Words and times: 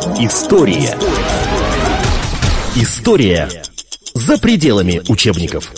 История. 0.00 0.96
История 2.74 3.50
за 4.14 4.38
пределами 4.38 5.02
учебников. 5.10 5.74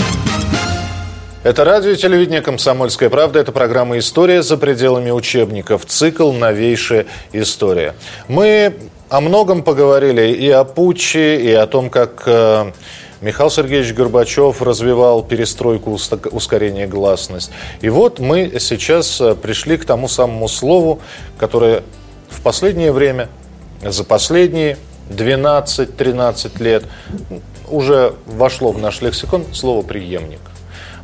Это 1.43 1.65
радио 1.65 1.91
и 1.91 1.97
телевидение 1.97 2.41
«Комсомольская 2.41 3.11
правда». 3.11 3.41
Это 3.41 3.51
программа 3.51 3.99
«История 3.99 4.45
за 4.45 4.57
пределами 4.59 5.11
учебников». 5.11 5.87
Цикл 5.87 6.31
«Новейшая 6.31 7.07
история». 7.33 7.97
Мы 8.29 8.75
о 9.09 9.21
многом 9.21 9.65
поговорили 9.65 10.31
и 10.31 10.49
о 10.51 10.63
Путче, 10.63 11.41
и 11.41 11.51
о 11.51 11.67
том, 11.67 11.91
как 11.91 12.23
э, 12.27 12.71
Михаил 13.23 13.51
Сергеевич 13.51 13.93
Горбачев 13.93 14.63
развивал 14.63 15.25
перестройку, 15.25 15.99
ускорение 16.31 16.87
гласность. 16.87 17.51
И 17.81 17.89
вот 17.89 18.21
мы 18.21 18.53
сейчас 18.61 19.21
э, 19.21 19.35
пришли 19.35 19.77
к 19.79 19.85
тому 19.85 20.07
самому 20.07 20.47
слову, 20.47 21.01
которое 21.39 21.83
в 22.29 22.41
последнее 22.41 22.93
время, 22.93 23.29
за 23.83 24.05
последние 24.05 24.79
12-13 25.11 26.63
лет 26.63 26.85
уже 27.69 28.15
вошло 28.27 28.73
в 28.73 28.79
наш 28.79 29.01
лексикон 29.01 29.45
слово 29.53 29.83
«преемник». 29.83 30.41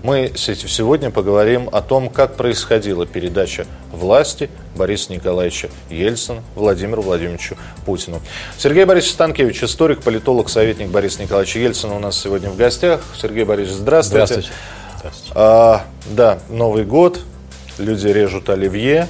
Мы 0.02 0.32
сегодня 0.36 1.10
поговорим 1.10 1.68
о 1.72 1.82
том, 1.82 2.08
как 2.08 2.36
происходила 2.36 3.04
передача 3.04 3.66
власти 3.92 4.48
Бориса 4.76 5.12
Николаевича 5.12 5.70
Ельцина 5.90 6.42
Владимиру 6.54 7.02
Владимировичу 7.02 7.56
Путину. 7.84 8.20
Сергей 8.56 8.84
Борисович 8.84 9.14
Станкевич, 9.14 9.64
историк, 9.64 10.02
политолог, 10.02 10.50
советник 10.50 10.88
Бориса 10.88 11.20
Николаевича 11.22 11.58
Ельцина 11.58 11.96
у 11.96 11.98
нас 11.98 12.16
сегодня 12.16 12.48
в 12.48 12.56
гостях. 12.56 13.00
Сергей 13.20 13.44
Борисович, 13.44 13.78
здравствуйте. 13.78 14.26
Здравствуйте. 14.26 14.58
здравствуйте. 14.98 15.32
А, 15.34 15.84
да, 16.10 16.38
Новый 16.48 16.84
год, 16.84 17.20
люди 17.78 18.06
режут 18.06 18.50
оливье, 18.50 19.08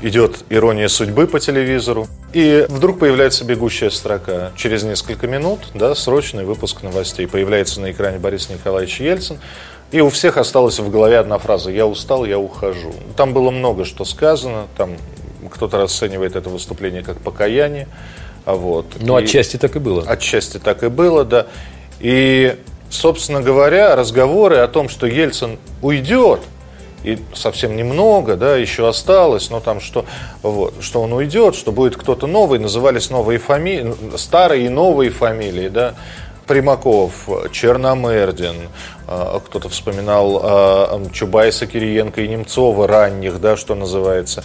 идет 0.00 0.44
ирония 0.50 0.88
судьбы 0.88 1.26
по 1.26 1.40
телевизору. 1.40 2.06
И 2.32 2.66
вдруг 2.68 2.98
появляется 2.98 3.44
бегущая 3.44 3.90
строка. 3.90 4.52
Через 4.56 4.82
несколько 4.82 5.26
минут, 5.26 5.60
да, 5.74 5.94
срочный 5.94 6.44
выпуск 6.44 6.82
новостей. 6.82 7.26
Появляется 7.26 7.80
на 7.80 7.90
экране 7.90 8.18
Борис 8.18 8.48
Николаевич 8.48 9.00
Ельцин. 9.00 9.38
И 9.90 10.00
у 10.00 10.10
всех 10.10 10.36
осталась 10.36 10.78
в 10.78 10.90
голове 10.90 11.18
одна 11.18 11.38
фраза 11.38 11.70
«я 11.70 11.86
устал, 11.86 12.26
я 12.26 12.38
ухожу». 12.38 12.92
Там 13.16 13.32
было 13.32 13.50
много 13.50 13.86
что 13.86 14.04
сказано, 14.04 14.66
там 14.76 14.96
кто-то 15.50 15.78
расценивает 15.78 16.36
это 16.36 16.50
выступление 16.50 17.02
как 17.02 17.18
покаяние. 17.18 17.88
А 18.44 18.54
вот. 18.54 18.86
Ну, 19.00 19.18
и 19.18 19.24
отчасти 19.24 19.56
так 19.56 19.76
и 19.76 19.78
было. 19.78 20.04
Отчасти 20.06 20.58
так 20.58 20.82
и 20.82 20.88
было, 20.88 21.24
да. 21.24 21.46
И, 22.00 22.56
собственно 22.90 23.40
говоря, 23.40 23.96
разговоры 23.96 24.56
о 24.56 24.68
том, 24.68 24.88
что 24.90 25.06
Ельцин 25.06 25.58
уйдет, 25.80 26.40
и 27.04 27.18
совсем 27.34 27.76
немного, 27.76 28.36
да, 28.36 28.56
еще 28.56 28.88
осталось, 28.88 29.50
но 29.50 29.60
там 29.60 29.80
что, 29.80 30.04
вот, 30.42 30.74
что 30.80 31.02
он 31.02 31.12
уйдет, 31.12 31.54
что 31.54 31.72
будет 31.72 31.96
кто-то 31.96 32.26
новый, 32.26 32.58
назывались 32.58 33.10
новые 33.10 33.38
фамилии, 33.38 33.94
старые 34.16 34.66
и 34.66 34.68
новые 34.68 35.10
фамилии, 35.10 35.68
да, 35.68 35.94
Примаков, 36.46 37.28
Черномырдин, 37.52 38.56
а, 39.06 39.38
кто-то 39.40 39.68
вспоминал 39.68 40.40
а, 40.42 41.02
Чубайса, 41.12 41.66
Кириенко 41.66 42.22
и 42.22 42.28
Немцова 42.28 42.88
ранних, 42.88 43.40
да, 43.40 43.56
что 43.56 43.74
называется. 43.74 44.42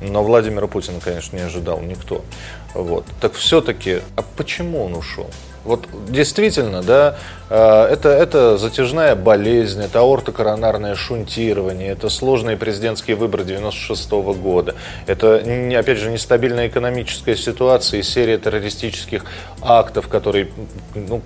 Но 0.00 0.22
Владимира 0.22 0.66
Путина, 0.66 1.00
конечно, 1.00 1.36
не 1.36 1.42
ожидал 1.42 1.80
никто. 1.80 2.24
Вот. 2.74 3.04
Так 3.20 3.34
все-таки, 3.34 4.00
а 4.16 4.22
почему 4.36 4.84
он 4.84 4.94
ушел? 4.94 5.30
Вот 5.68 5.86
действительно, 6.08 6.82
да, 6.82 7.18
э, 7.50 7.88
это, 7.90 8.08
это 8.08 8.56
затяжная 8.56 9.14
болезнь, 9.14 9.82
это 9.82 10.00
аортокоронарное 10.00 10.94
шунтирование, 10.94 11.90
это 11.90 12.08
сложные 12.08 12.56
президентские 12.56 13.16
выборы 13.16 13.44
96 13.44 14.10
-го 14.10 14.34
года, 14.34 14.76
это, 15.06 15.36
опять 15.78 15.98
же, 15.98 16.10
нестабильная 16.10 16.68
экономическая 16.68 17.36
ситуация 17.36 18.00
и 18.00 18.02
серия 18.02 18.38
террористических 18.38 19.26
актов, 19.60 20.08
которые 20.08 20.48
ну, 20.94 21.20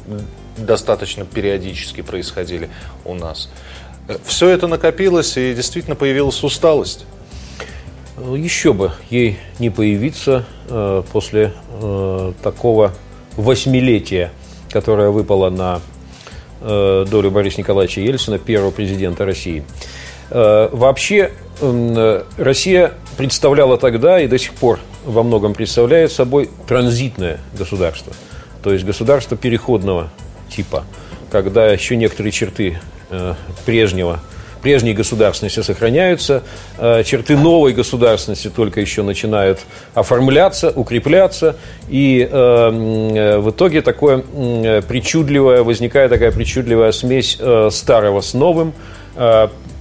достаточно 0.57 1.25
периодически 1.25 2.01
происходили 2.01 2.69
у 3.05 3.15
нас. 3.15 3.49
Э, 4.09 4.17
Все 4.25 4.49
это 4.49 4.67
накопилось 4.67 5.37
и 5.37 5.55
действительно 5.55 5.95
появилась 5.95 6.43
усталость. 6.43 7.07
Еще 8.19 8.73
бы 8.73 8.91
ей 9.09 9.39
не 9.61 9.71
появиться 9.71 10.45
э, 10.69 11.05
после 11.13 11.53
э, 11.81 12.33
такого 12.43 12.93
восьмилетия, 13.37 14.31
которое 14.71 15.11
выпало 15.11 15.51
на 15.51 15.81
э, 16.61 17.07
долю 17.11 17.31
Бориса 17.31 17.61
Николаевича 17.61 18.01
Ельцина, 18.01 18.39
первого 18.39 18.71
президента 18.71 19.25
России. 19.25 19.65
Э, 20.31 20.69
вообще, 20.73 21.33
э, 21.61 22.23
Россия 22.39 22.93
представляла 23.17 23.79
тогда 23.79 24.21
и 24.21 24.27
до 24.27 24.39
сих 24.39 24.53
пор 24.55 24.81
во 25.05 25.23
многом 25.23 25.55
представляет 25.55 26.13
собой 26.13 26.51
транзитное 26.67 27.41
государство. 27.57 28.13
То 28.63 28.73
есть 28.73 28.85
государство 28.85 29.37
переходного 29.37 30.11
типа, 30.49 30.85
когда 31.31 31.67
еще 31.67 31.97
некоторые 31.97 32.33
черты 32.33 32.79
прежнего 33.67 34.21
прежние 34.63 34.95
государственности 34.95 35.61
сохраняются, 35.61 36.43
э, 36.79 37.03
черты 37.05 37.37
новой 37.37 37.73
государственности 37.73 38.49
только 38.49 38.81
еще 38.81 39.03
начинают 39.03 39.61
оформляться, 39.95 40.71
укрепляться, 40.71 41.57
и 41.89 42.27
э, 42.31 42.33
э, 42.33 43.39
в 43.39 43.51
итоге 43.51 43.83
такое 43.83 44.19
причудливое, 44.83 45.63
возникает 45.63 46.11
такая 46.11 46.33
причудливая 46.33 46.93
смесь 46.93 47.39
старого 47.71 48.21
с 48.21 48.35
новым, 48.35 48.73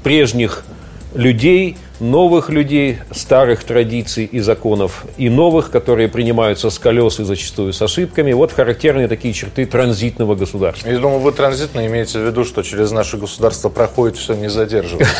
прежних 0.04 0.64
людей, 1.14 1.78
новых 2.02 2.50
людей, 2.50 2.98
старых 3.12 3.64
традиций 3.64 4.26
и 4.26 4.40
законов, 4.40 5.06
и 5.18 5.30
новых, 5.30 5.72
которые 5.72 6.10
принимаются 6.10 6.70
с 6.70 6.80
колес 6.80 7.20
и 7.20 7.24
зачастую 7.24 7.72
с 7.72 7.82
ошибками. 7.82 8.34
Вот 8.34 8.52
характерные 8.52 9.08
такие 9.08 9.34
черты 9.34 9.66
транзитного 9.66 10.36
государства. 10.36 10.90
Я 10.90 10.98
думаю, 10.98 11.20
вы 11.20 11.32
транзитно 11.32 11.86
имеете 11.86 12.20
в 12.20 12.26
виду, 12.26 12.44
что 12.44 12.64
через 12.64 12.92
наше 12.92 13.18
государство 13.18 13.70
проходит 13.70 14.18
все, 14.18 14.34
не 14.34 14.50
задерживаясь. 14.50 15.08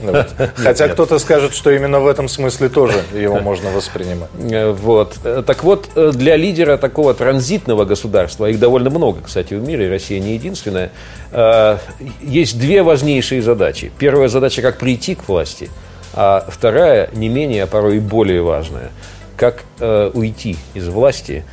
Ну 0.00 0.12
Хотя 0.54 0.86
кто-то 0.86 1.18
скажет, 1.18 1.52
что 1.52 1.72
именно 1.72 1.98
в 1.98 2.06
этом 2.06 2.28
смысле 2.28 2.68
тоже 2.68 3.02
его 3.12 3.40
можно 3.40 3.70
воспринимать. 3.70 4.28
Э, 4.50 4.70
вот. 4.70 5.16
Так 5.44 5.64
вот, 5.64 5.88
э, 5.96 6.12
для 6.14 6.36
лидера 6.36 6.76
такого 6.76 7.14
транзитного 7.14 7.84
государства, 7.84 8.46
их 8.46 8.60
довольно 8.60 8.90
много, 8.90 9.20
кстати, 9.26 9.54
в 9.54 9.66
мире, 9.66 9.90
Россия 9.90 10.20
не 10.20 10.34
единственная, 10.34 10.90
э, 11.32 11.78
есть 12.20 12.58
две 12.58 12.82
важнейшие 12.82 13.42
задачи. 13.42 13.90
Первая 13.98 14.28
задача– 14.28 14.62
как 14.62 14.78
прийти 14.78 15.16
к 15.16 15.28
власти, 15.28 15.68
а 16.20 16.44
вторая, 16.48 17.10
не 17.12 17.28
менее, 17.28 17.62
а 17.62 17.66
порой 17.68 17.98
и 17.98 18.00
более 18.00 18.42
важная, 18.42 18.90
как 19.36 19.62
уйти 19.78 20.56
из 20.74 20.88
власти 20.88 21.44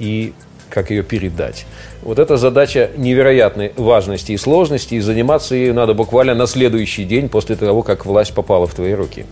и 0.00 0.32
как 0.70 0.90
ее 0.90 1.02
передать. 1.02 1.66
Вот 2.02 2.18
эта 2.18 2.36
задача 2.36 2.90
невероятной 2.96 3.72
важности 3.76 4.32
и 4.32 4.36
сложности, 4.36 4.94
и 4.94 5.00
заниматься 5.00 5.54
ею 5.54 5.74
надо 5.74 5.94
буквально 5.94 6.34
на 6.34 6.46
следующий 6.46 7.04
день 7.04 7.28
после 7.28 7.56
того, 7.56 7.82
как 7.82 8.06
власть 8.06 8.34
попала 8.34 8.66
в 8.66 8.74
твои 8.74 8.92
руки. 8.92 9.26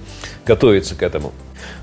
Готовиться 0.44 0.94
к 0.94 1.02
этому. 1.02 1.32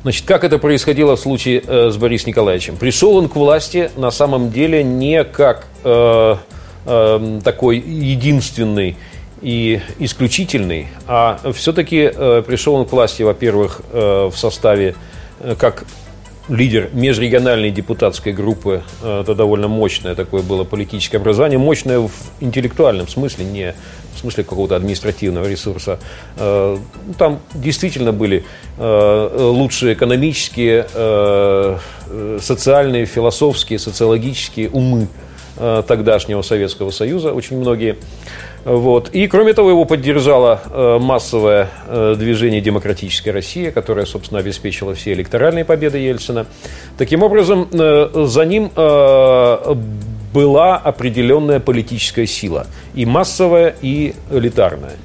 Значит, 0.04 0.26
как 0.26 0.44
это 0.44 0.58
происходило 0.58 1.16
в 1.16 1.20
случае 1.20 1.64
э, 1.66 1.90
с 1.92 1.98
Борисом 1.98 2.30
Николаевичем? 2.30 2.78
Пришел 2.78 3.16
он 3.16 3.30
к 3.30 3.36
власти 3.36 3.92
на 3.96 4.12
самом 4.12 4.52
деле 4.52 4.84
не 4.84 5.24
как 5.24 5.66
э, 5.84 6.36
э, 6.86 7.40
такой 7.44 7.78
единственный 7.80 8.98
и 9.44 9.82
исключительный, 10.00 10.88
а 11.06 11.38
все-таки 11.54 12.10
э, 12.14 12.44
пришел 12.48 12.76
он 12.76 12.86
к 12.86 12.94
власти, 12.94 13.24
во-первых, 13.24 13.82
э, 13.92 14.30
в 14.34 14.38
составе 14.38 14.96
э, 15.42 15.56
как 15.60 15.86
лидер 16.48 16.90
межрегиональной 16.94 17.72
депутатской 17.72 18.34
группы. 18.34 18.84
Это 19.02 19.34
довольно 19.34 19.70
мощное 19.70 20.14
такое 20.14 20.42
было 20.42 20.66
политическое 20.66 21.18
образование. 21.18 21.58
Мощное 21.58 22.00
в 22.00 22.12
интеллектуальном 22.42 23.08
смысле, 23.08 23.46
не 23.46 23.76
в 24.14 24.20
смысле 24.20 24.44
какого-то 24.44 24.76
административного 24.76 25.48
ресурса. 25.48 26.00
Э, 26.38 26.78
там 27.18 27.40
действительно 27.54 28.14
были 28.14 28.46
лучшие 28.78 29.94
экономические, 29.94 30.88
социальные, 32.40 33.06
философские, 33.06 33.78
социологические 33.78 34.70
умы 34.72 35.08
тогдашнего 35.56 36.42
Советского 36.42 36.92
Союза, 36.92 37.34
очень 37.34 37.58
многие. 37.58 37.98
Вот. 38.66 39.10
И, 39.10 39.28
кроме 39.28 39.54
того, 39.54 39.70
его 39.70 39.84
поддержало 39.84 40.62
э, 40.72 40.98
массовое 41.00 41.70
э, 41.88 42.16
движение 42.18 42.62
«Демократическая 42.62 43.32
Россия», 43.32 43.72
которое, 43.72 44.06
собственно, 44.06 44.40
обеспечило 44.40 44.96
все 44.96 45.12
электоральные 45.12 45.66
победы 45.66 45.98
Ельцина. 45.98 46.46
Таким 46.98 47.24
образом, 47.24 47.68
э, 47.72 48.10
за 48.26 48.46
ним 48.46 48.72
была 50.34 50.78
определенная 50.78 51.60
политическая 51.60 52.26
сила, 52.26 52.66
и 52.96 53.06
массовая, 53.06 53.76
и 53.82 54.16
элитарная. 54.32 54.96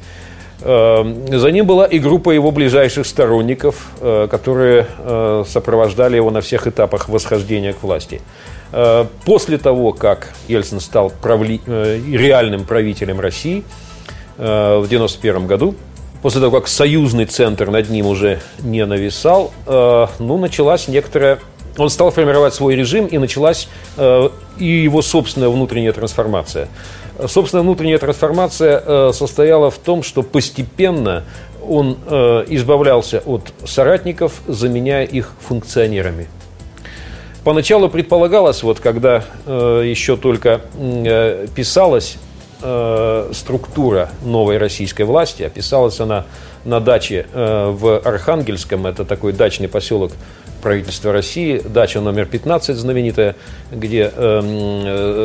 За 0.61 1.51
ним 1.53 1.67
была 1.67 1.85
и 1.85 1.99
группа 1.99 2.31
его 2.31 2.51
ближайших 2.51 3.07
сторонников, 3.07 3.91
которые 4.01 4.87
сопровождали 5.47 6.17
его 6.17 6.31
на 6.31 6.41
всех 6.41 6.67
этапах 6.67 7.11
восхождения 7.11 7.75
к 7.75 7.83
власти. 7.83 8.23
Э, 8.73 9.07
после 9.25 9.59
того, 9.59 9.93
как 9.93 10.29
Ельцин 10.47 10.81
стал 10.81 11.11
правли... 11.11 11.61
Э, 11.67 11.99
реальным 12.09 12.65
правителем 12.65 13.21
России 13.21 13.65
э, 14.37 14.43
в 14.43 14.85
1991 14.85 15.47
году, 15.47 15.75
после 16.23 16.41
того, 16.41 16.61
как 16.61 16.69
союзный 16.69 17.25
центр 17.25 17.71
над 17.71 17.89
ним 17.91 18.07
уже 18.07 18.41
не 18.61 18.85
нависал, 18.85 19.53
ну, 19.67 20.39
началась 20.39 20.89
некоторая 20.89 21.39
Он 21.77 21.91
стал 21.91 22.11
формировать 22.11 22.55
свой 22.55 22.75
режим, 22.75 23.07
и 23.07 23.19
началась 23.19 23.69
и 23.97 24.67
его 24.67 25.01
собственная 25.01 25.49
внутренняя 25.49 25.93
трансформация. 25.93 26.69
Собственная 27.25 27.63
внутренняя 27.63 27.99
трансформация 27.99 29.13
состояла 29.13 29.71
в 29.71 29.79
том, 29.79 30.03
что 30.03 30.25
постепенно 30.25 31.23
он 31.63 31.93
избавлялся 32.49 33.23
от 33.25 33.53
соратников, 33.65 34.33
заменяя 34.49 35.05
их 35.05 35.33
функционерами. 35.41 36.27
Поначалу 37.45 37.89
предполагалось, 37.89 38.63
вот 38.63 38.81
когда 38.81 39.25
э, 39.47 39.83
еще 39.87 40.17
только 40.17 40.61
э, 40.75 41.47
писалась 41.55 42.19
э, 42.63 43.31
структура 43.33 44.11
новой 44.25 44.59
российской 44.59 45.03
власти, 45.03 45.45
описалась 45.45 46.01
она 46.01 46.27
на 46.65 46.81
даче 46.81 47.27
э, 47.33 47.71
в 47.71 47.99
Архангельском, 48.01 48.87
это 48.87 49.05
такой 49.05 49.33
дачный 49.33 49.69
поселок 49.69 50.13
правительства 50.61 51.13
России, 51.13 51.63
дача 51.65 52.01
номер 52.01 52.27
15 52.27 52.77
знаменитая, 52.77 53.37
где 53.71 54.11
э, 54.15 54.41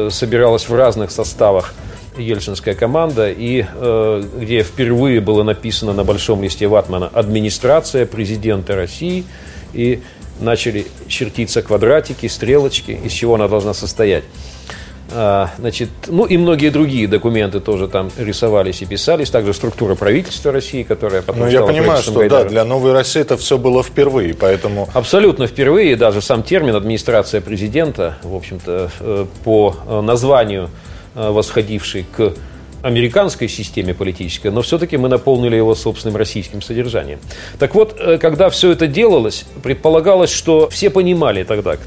э, 0.08 0.10
собиралась 0.12 0.70
в 0.70 0.76
разных 0.76 1.12
составах 1.12 1.74
ельцинская 2.18 2.76
команда, 2.76 3.32
и 3.32 3.66
э, 3.74 4.24
где 4.38 4.62
впервые 4.64 5.20
было 5.20 5.44
написано 5.44 5.94
на 5.94 6.04
большом 6.04 6.44
листе 6.44 6.68
ватмана 6.68 7.08
«Администрация 7.08 8.06
президента 8.06 8.76
России», 8.76 9.26
и 9.74 10.02
начали 10.40 10.88
чертиться 11.08 11.62
квадратики, 11.62 12.28
стрелочки, 12.28 12.92
из 12.92 13.12
чего 13.12 13.36
она 13.36 13.48
должна 13.48 13.74
состоять. 13.74 14.24
А, 15.12 15.52
значит, 15.60 15.90
ну 16.08 16.26
и 16.26 16.38
многие 16.38 16.70
другие 16.70 17.08
документы 17.08 17.60
тоже 17.60 17.88
там 17.88 18.10
рисовались 18.18 18.82
и 18.82 18.86
писались. 18.86 19.30
Также 19.30 19.54
структура 19.54 19.96
правительства 19.96 20.52
России, 20.52 20.84
которая 20.84 21.22
потом 21.22 21.44
Ну, 21.44 21.48
я 21.48 21.62
понимаю, 21.62 22.02
что 22.02 22.14
Гайдара. 22.14 22.44
да, 22.44 22.50
для 22.50 22.66
Новой 22.66 22.94
России 22.94 23.22
это 23.22 23.38
все 23.38 23.58
было 23.58 23.84
впервые, 23.84 24.34
поэтому... 24.34 24.90
Абсолютно 24.94 25.48
впервые. 25.48 25.96
Даже 25.96 26.22
сам 26.22 26.42
термин 26.44 26.76
«администрация 26.76 27.42
президента», 27.42 28.18
в 28.24 28.36
общем-то, 28.36 28.92
э, 29.00 29.26
по 29.44 29.76
э, 29.88 30.02
названию 30.02 30.70
э, 31.16 31.30
восходивший 31.30 32.06
к 32.16 32.34
американской 32.84 33.48
системе 33.48 33.96
политической, 33.96 34.50
но 34.50 34.62
все-таки 34.62 34.98
мы 34.98 35.10
наполнили 35.10 35.56
его 35.56 35.74
собственным 35.74 36.18
российским 36.18 36.62
содержанием. 36.62 37.20
Так 37.58 37.74
вот, 37.74 38.00
когда 38.22 38.50
все 38.50 38.72
это 38.72 38.86
делалось, 38.86 39.46
предполагалось, 39.64 40.32
что 40.32 40.70
все 40.70 40.90
понимали 40.92 41.44
тогда, 41.44 41.78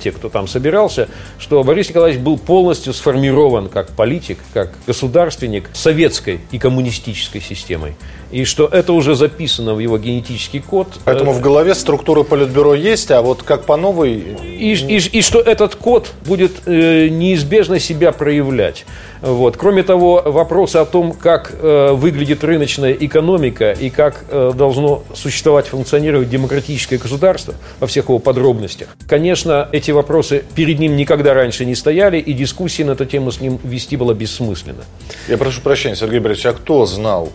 те, 0.00 0.12
кто 0.12 0.28
там 0.28 0.46
собирался, 0.46 1.08
что 1.38 1.62
Борис 1.64 1.88
Николаевич 1.88 2.20
был 2.20 2.38
полностью 2.38 2.92
сформирован 2.92 3.68
как 3.68 3.90
политик, 3.90 4.38
как 4.54 4.72
государственник 4.86 5.70
советской 5.72 6.40
и 6.52 6.58
коммунистической 6.58 7.40
системой. 7.40 7.96
И 8.30 8.44
что 8.44 8.66
это 8.66 8.92
уже 8.92 9.14
записано 9.14 9.74
в 9.74 9.78
его 9.78 9.98
генетический 9.98 10.60
код. 10.60 10.88
Поэтому 11.04 11.32
в 11.32 11.40
голове 11.40 11.74
структура 11.74 12.22
политбюро 12.22 12.74
есть, 12.74 13.10
а 13.10 13.22
вот 13.22 13.42
как 13.42 13.64
по 13.64 13.76
новой... 13.76 14.36
И, 14.44 14.74
и, 14.74 14.96
и 14.96 15.22
что 15.22 15.40
этот 15.40 15.74
код 15.74 16.12
будет 16.26 16.52
э, 16.66 17.08
неизбежно 17.08 17.78
себя 17.78 18.12
проявлять. 18.12 18.84
Вот. 19.22 19.56
Кроме 19.56 19.82
того, 19.82 20.22
вопросы 20.24 20.76
о 20.76 20.84
том, 20.84 21.12
как 21.12 21.54
э, 21.54 21.92
выглядит 21.92 22.44
рыночная 22.44 22.92
экономика 22.92 23.72
и 23.72 23.90
как 23.90 24.24
э, 24.28 24.52
должно 24.54 25.02
существовать, 25.14 25.66
функционировать 25.66 26.28
демократическое 26.28 26.98
государство 26.98 27.54
во 27.80 27.86
всех 27.86 28.04
его 28.04 28.18
подробностях. 28.18 28.88
Конечно, 29.08 29.68
эти 29.72 29.90
вопросы 29.90 30.44
перед 30.54 30.78
ним 30.78 30.96
никогда 30.96 31.34
раньше 31.34 31.64
не 31.64 31.74
стояли, 31.74 32.18
и 32.18 32.32
дискуссии 32.32 32.82
на 32.82 32.92
эту 32.92 33.06
тему 33.06 33.32
с 33.32 33.40
ним 33.40 33.58
вести 33.64 33.96
было 33.96 34.12
бессмысленно. 34.12 34.84
Я 35.28 35.38
прошу 35.38 35.62
прощения, 35.62 35.96
Сергей 35.96 36.20
Борисович, 36.20 36.46
а 36.46 36.52
кто 36.52 36.84
знал 36.86 37.32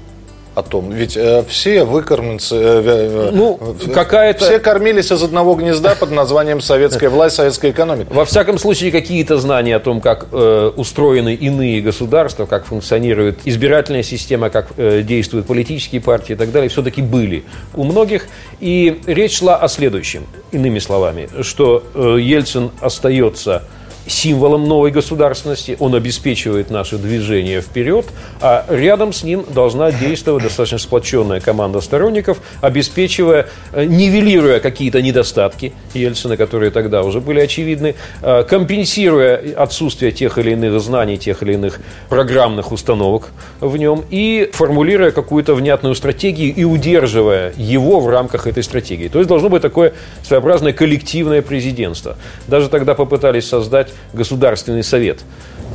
о 0.56 0.62
том. 0.62 0.92
Ведь 0.92 1.18
э, 1.18 1.44
все 1.48 1.84
выкормленцы, 1.84 2.56
э, 2.56 2.82
э, 2.86 3.30
ну, 3.32 3.60
какая-то... 3.94 4.46
все 4.46 4.60
кормились 4.60 5.12
из 5.12 5.24
одного 5.24 5.56
гнезда 5.56 5.96
под 5.96 6.12
названием 6.12 6.62
советская 6.62 7.10
власть, 7.10 7.36
советская 7.36 7.72
экономика. 7.72 8.14
Во 8.14 8.26
всяком 8.26 8.58
случае, 8.58 8.92
какие-то 8.92 9.38
знания 9.38 9.76
о 9.76 9.80
том, 9.80 10.00
как 10.02 10.28
э, 10.32 10.72
устроены 10.76 11.34
иные 11.34 11.82
государства, 11.82 12.46
как 12.46 12.66
функционирует 12.66 13.40
избирательная 13.46 14.04
система, 14.04 14.50
как 14.50 14.68
э, 14.78 15.02
действуют 15.02 15.48
политические 15.48 16.02
партии 16.02 16.34
и 16.34 16.36
так 16.36 16.52
далее, 16.52 16.70
все-таки 16.70 17.02
были 17.02 17.44
у 17.74 17.84
многих. 17.84 18.28
И 18.60 19.02
речь 19.08 19.40
шла 19.40 19.58
о 19.58 19.68
следующем, 19.68 20.26
иными 20.52 20.80
словами, 20.80 21.30
что 21.42 21.84
э, 21.96 22.18
Ельцин 22.20 22.72
остается 22.80 23.64
символом 24.08 24.68
новой 24.68 24.92
государственности, 24.92 25.78
он 25.80 25.96
обеспечивает 25.96 26.70
наше 26.70 26.98
движение 26.98 27.62
вперед, 27.62 28.06
а 28.42 28.66
рядом 28.70 29.14
с 29.14 29.24
ним 29.24 29.46
должна 29.50 29.92
действовать 29.92 30.44
достаточно 30.44 30.78
сплоченная 30.78 31.40
команда 31.40 31.82
сторонников, 31.82 32.40
обеспечивая, 32.62 33.48
э, 33.72 33.86
нивелируя 33.86 34.60
какие-то 34.60 35.02
недостатки 35.02 35.74
Ельцина, 35.94 36.38
которые 36.38 36.72
тогда 36.72 37.04
уже 37.04 37.22
были 37.22 37.40
очевидны, 37.40 37.96
э, 38.22 38.44
компенсируя 38.44 39.42
отсутствие 39.58 40.12
тех 40.12 40.38
или 40.38 40.52
иных 40.52 40.80
знаний, 40.82 41.18
тех 41.18 41.42
или 41.44 41.54
иных 41.54 41.80
программных 42.10 42.72
установок 42.72 43.30
в 43.60 43.78
нем 43.78 44.04
и 44.10 44.50
формулируя 44.54 45.12
какую-то 45.12 45.56
внятную 45.56 45.96
стратегию 45.96 46.54
и 46.54 46.64
удерживая 46.64 47.54
его 47.56 48.00
в 48.00 48.10
рамках 48.10 48.48
этой 48.48 48.64
стратегии. 48.64 49.08
То 49.08 49.20
есть 49.20 49.30
должно 49.30 49.50
быть 49.50 49.62
такое 49.62 49.94
своеобразное 50.24 50.74
коллективное 50.74 51.42
президентство. 51.42 52.18
Даже 52.48 52.70
тогда 52.70 52.94
попытались 52.96 53.48
создать 53.48 53.93
Государственный 54.13 54.84
совет 54.84 55.19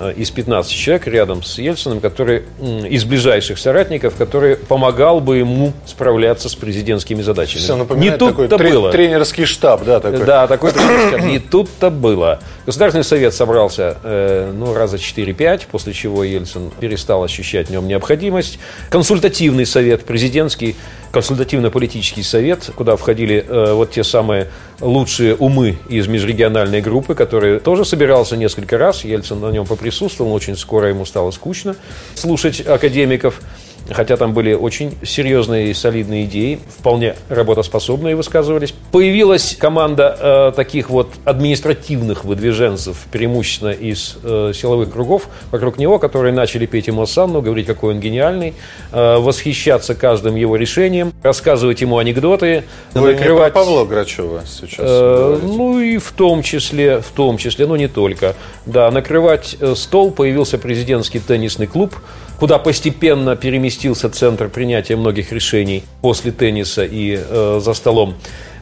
э, 0.00 0.12
из 0.16 0.30
15 0.30 0.72
человек 0.72 1.06
рядом 1.06 1.42
с 1.42 1.58
Ельциным, 1.58 2.00
который 2.00 2.44
из 2.60 3.04
ближайших 3.04 3.58
соратников, 3.58 4.14
который 4.16 4.56
помогал 4.56 5.20
бы 5.20 5.38
ему 5.38 5.72
справляться 5.86 6.48
с 6.48 6.54
президентскими 6.54 7.22
задачами. 7.22 7.60
Все 7.60 7.76
Не 7.96 8.10
тут-то 8.16 8.58
было. 8.58 8.90
Тренерский 8.92 9.44
штаб, 9.44 9.84
да, 9.84 10.00
такой. 10.00 10.24
Да, 10.24 10.46
такой 10.46 10.72
тренерский 10.72 11.08
штаб. 11.08 11.20
Не 11.22 11.38
тут-то 11.38 11.90
было. 11.90 12.40
Государственный 12.68 13.04
совет 13.04 13.32
собрался 13.32 13.96
э, 14.02 14.52
ну, 14.54 14.74
раза 14.74 14.98
4-5, 14.98 15.62
после 15.70 15.94
чего 15.94 16.22
Ельцин 16.22 16.70
перестал 16.78 17.24
ощущать 17.24 17.68
в 17.68 17.70
нем 17.70 17.88
необходимость. 17.88 18.58
Консультативный 18.90 19.64
совет 19.64 20.04
президентский 20.04 20.76
консультативно-политический 21.10 22.22
совет, 22.22 22.70
куда 22.76 22.96
входили 22.96 23.42
э, 23.48 23.72
вот 23.72 23.92
те 23.92 24.04
самые 24.04 24.48
лучшие 24.82 25.34
умы 25.34 25.78
из 25.88 26.08
межрегиональной 26.08 26.82
группы, 26.82 27.14
который 27.14 27.58
тоже 27.58 27.86
собирался 27.86 28.36
несколько 28.36 28.76
раз. 28.76 29.02
Ельцин 29.02 29.40
на 29.40 29.50
нем 29.50 29.64
поприсутствовал, 29.64 30.34
очень 30.34 30.54
скоро 30.54 30.88
ему 30.88 31.06
стало 31.06 31.30
скучно 31.30 31.74
слушать 32.16 32.60
академиков 32.60 33.40
хотя 33.90 34.16
там 34.16 34.34
были 34.34 34.54
очень 34.54 34.96
серьезные 35.02 35.70
и 35.70 35.74
солидные 35.74 36.24
идеи, 36.24 36.60
вполне 36.78 37.14
работоспособные 37.28 38.16
высказывались. 38.16 38.74
Появилась 38.92 39.56
команда 39.58 40.16
э, 40.18 40.52
таких 40.56 40.90
вот 40.90 41.10
административных 41.24 42.24
выдвиженцев, 42.24 43.06
преимущественно 43.10 43.70
из 43.70 44.16
э, 44.22 44.52
силовых 44.54 44.92
кругов, 44.92 45.28
вокруг 45.50 45.78
него, 45.78 45.98
которые 45.98 46.32
начали 46.32 46.66
петь 46.66 46.86
ему 46.86 47.02
осанну, 47.02 47.42
говорить, 47.42 47.66
какой 47.66 47.94
он 47.94 48.00
гениальный, 48.00 48.54
э, 48.92 49.16
восхищаться 49.18 49.94
каждым 49.94 50.36
его 50.36 50.56
решением, 50.56 51.12
рассказывать 51.22 51.80
ему 51.80 51.98
анекдоты, 51.98 52.64
Вы 52.94 53.12
накрывать... 53.12 53.48
не 53.48 53.52
про 53.52 53.64
Павла 53.64 53.84
Грачева 53.84 54.42
сейчас 54.46 54.78
э, 54.80 55.40
Ну 55.42 55.80
и 55.80 55.98
в 55.98 56.12
том 56.12 56.42
числе, 56.42 57.00
в 57.00 57.10
том 57.14 57.38
числе, 57.38 57.66
но 57.66 57.76
не 57.76 57.88
только. 57.88 58.34
Да, 58.66 58.90
накрывать 58.90 59.56
э, 59.60 59.74
стол 59.74 60.10
появился 60.10 60.58
президентский 60.58 61.18
теннисный 61.20 61.66
клуб, 61.66 61.94
куда 62.38 62.58
постепенно 62.58 63.36
переместился 63.78 64.10
центр 64.10 64.48
принятия 64.48 64.96
многих 64.96 65.32
решений 65.32 65.84
после 66.02 66.32
тенниса 66.32 66.84
и 66.84 67.16
э, 67.16 67.60
за 67.62 67.74
столом. 67.74 68.14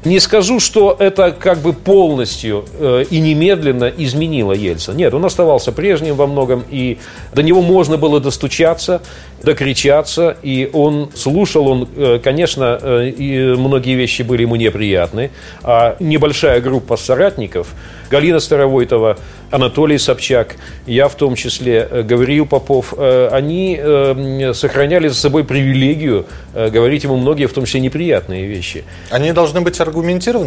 Не 0.06 0.20
скажу, 0.20 0.60
что 0.60 0.94
это 1.00 1.32
как 1.32 1.58
бы 1.58 1.72
полностью 1.72 2.64
э, 2.78 3.06
и 3.10 3.18
немедленно 3.18 3.92
изменило 3.96 4.52
Ельцин. 4.52 4.96
Нет, 4.96 5.12
он 5.12 5.24
оставался 5.24 5.72
прежним 5.72 6.14
во 6.14 6.28
многом, 6.28 6.64
и 6.70 6.98
до 7.34 7.42
него 7.42 7.60
можно 7.60 7.96
было 7.96 8.20
достучаться, 8.20 9.02
докричаться, 9.42 10.36
и 10.44 10.70
он 10.72 11.10
слушал, 11.16 11.66
он, 11.66 11.88
э, 11.96 12.20
конечно, 12.22 12.78
э, 12.80 13.08
и 13.08 13.56
многие 13.56 13.96
вещи 13.96 14.22
были 14.22 14.42
ему 14.42 14.54
неприятны, 14.54 15.32
а 15.64 15.96
небольшая 15.98 16.60
группа 16.60 16.96
соратников, 16.96 17.74
Галина 18.08 18.38
Старовойтова, 18.38 19.18
Анатолий 19.50 19.98
Собчак, 19.98 20.56
я 20.86 21.08
в 21.08 21.14
том 21.14 21.34
числе, 21.36 21.86
э, 21.88 22.02
Гавриил 22.02 22.46
Попов, 22.46 22.94
э, 22.96 23.28
они 23.30 23.78
э, 23.80 24.52
сохраняли 24.54 25.08
за 25.08 25.14
собой 25.14 25.44
привилегию 25.44 26.26
говорить 26.54 27.04
ему 27.04 27.16
многие, 27.16 27.46
в 27.46 27.52
том 27.52 27.64
числе, 27.64 27.80
неприятные 27.80 28.46
вещи. 28.46 28.84
Они 29.10 29.32
должны 29.32 29.60
быть 29.60 29.78
аргументированы, 29.78 29.95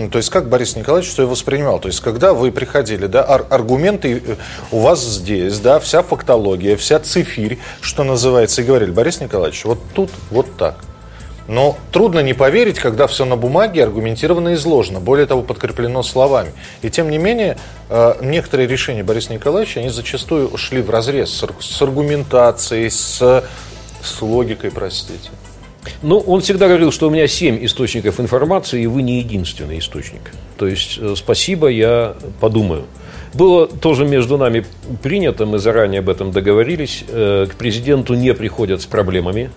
то 0.10 0.18
есть 0.18 0.30
как 0.30 0.50
Борис 0.50 0.76
Николаевич 0.76 1.12
все 1.12 1.28
воспринимал, 1.28 1.80
то 1.80 1.88
есть 1.88 2.00
когда 2.02 2.34
вы 2.34 2.52
приходили, 2.52 3.08
да, 3.08 3.26
ар- 3.28 3.46
аргументы 3.50 4.22
у 4.72 4.80
вас 4.80 5.04
здесь, 5.04 5.60
да, 5.60 5.80
вся 5.80 6.04
фактология, 6.04 6.76
вся 6.78 7.00
цифирь, 7.00 7.60
что 7.82 8.04
называется, 8.04 8.62
и 8.62 8.66
говорили, 8.66 8.92
Борис 8.92 9.22
Николаевич, 9.22 9.66
вот 9.66 9.80
тут 9.94 10.10
вот 10.32 10.46
так. 10.58 10.76
Но 11.50 11.78
трудно 11.92 12.20
не 12.20 12.36
поверить, 12.36 12.78
когда 12.78 13.08
все 13.08 13.26
на 13.26 13.36
бумаге 13.36 13.84
аргументированно 13.84 14.54
изложено, 14.54 15.00
более 15.00 15.26
того, 15.26 15.42
подкреплено 15.42 16.04
словами. 16.04 16.54
И 16.84 16.92
тем 16.92 17.10
не 17.10 17.18
менее, 17.18 17.58
э, 17.90 18.14
некоторые 18.22 18.68
решения 18.68 19.04
Бориса 19.04 19.34
Николаевича, 19.34 19.80
они 19.80 19.90
зачастую 19.90 20.56
шли 20.58 20.84
в 20.84 20.92
разрез 20.92 21.44
с 21.60 21.82
аргументацией, 21.82 22.92
с, 22.92 23.44
с 24.04 24.22
логикой, 24.22 24.70
простите. 24.70 25.32
Ну, 26.02 26.18
он 26.20 26.40
всегда 26.40 26.68
говорил, 26.68 26.92
что 26.92 27.08
у 27.08 27.10
меня 27.10 27.28
семь 27.28 27.64
источников 27.66 28.20
информации, 28.20 28.84
и 28.84 28.88
вы 28.88 29.02
не 29.02 29.20
единственный 29.20 29.80
источник. 29.80 30.32
То 30.58 30.66
есть, 30.66 30.98
э, 30.98 31.14
спасибо, 31.18 31.68
я 31.68 32.16
подумаю. 32.40 32.86
Было 33.34 33.68
тоже 33.68 34.06
между 34.06 34.38
нами 34.38 34.66
принято, 35.04 35.46
мы 35.46 35.60
заранее 35.60 36.00
об 36.00 36.10
этом 36.10 36.32
договорились, 36.32 37.04
э, 37.08 37.48
к 37.52 37.56
президенту 37.56 38.14
не 38.14 38.34
приходят 38.34 38.82
с 38.82 38.86
проблемами, 38.86 39.52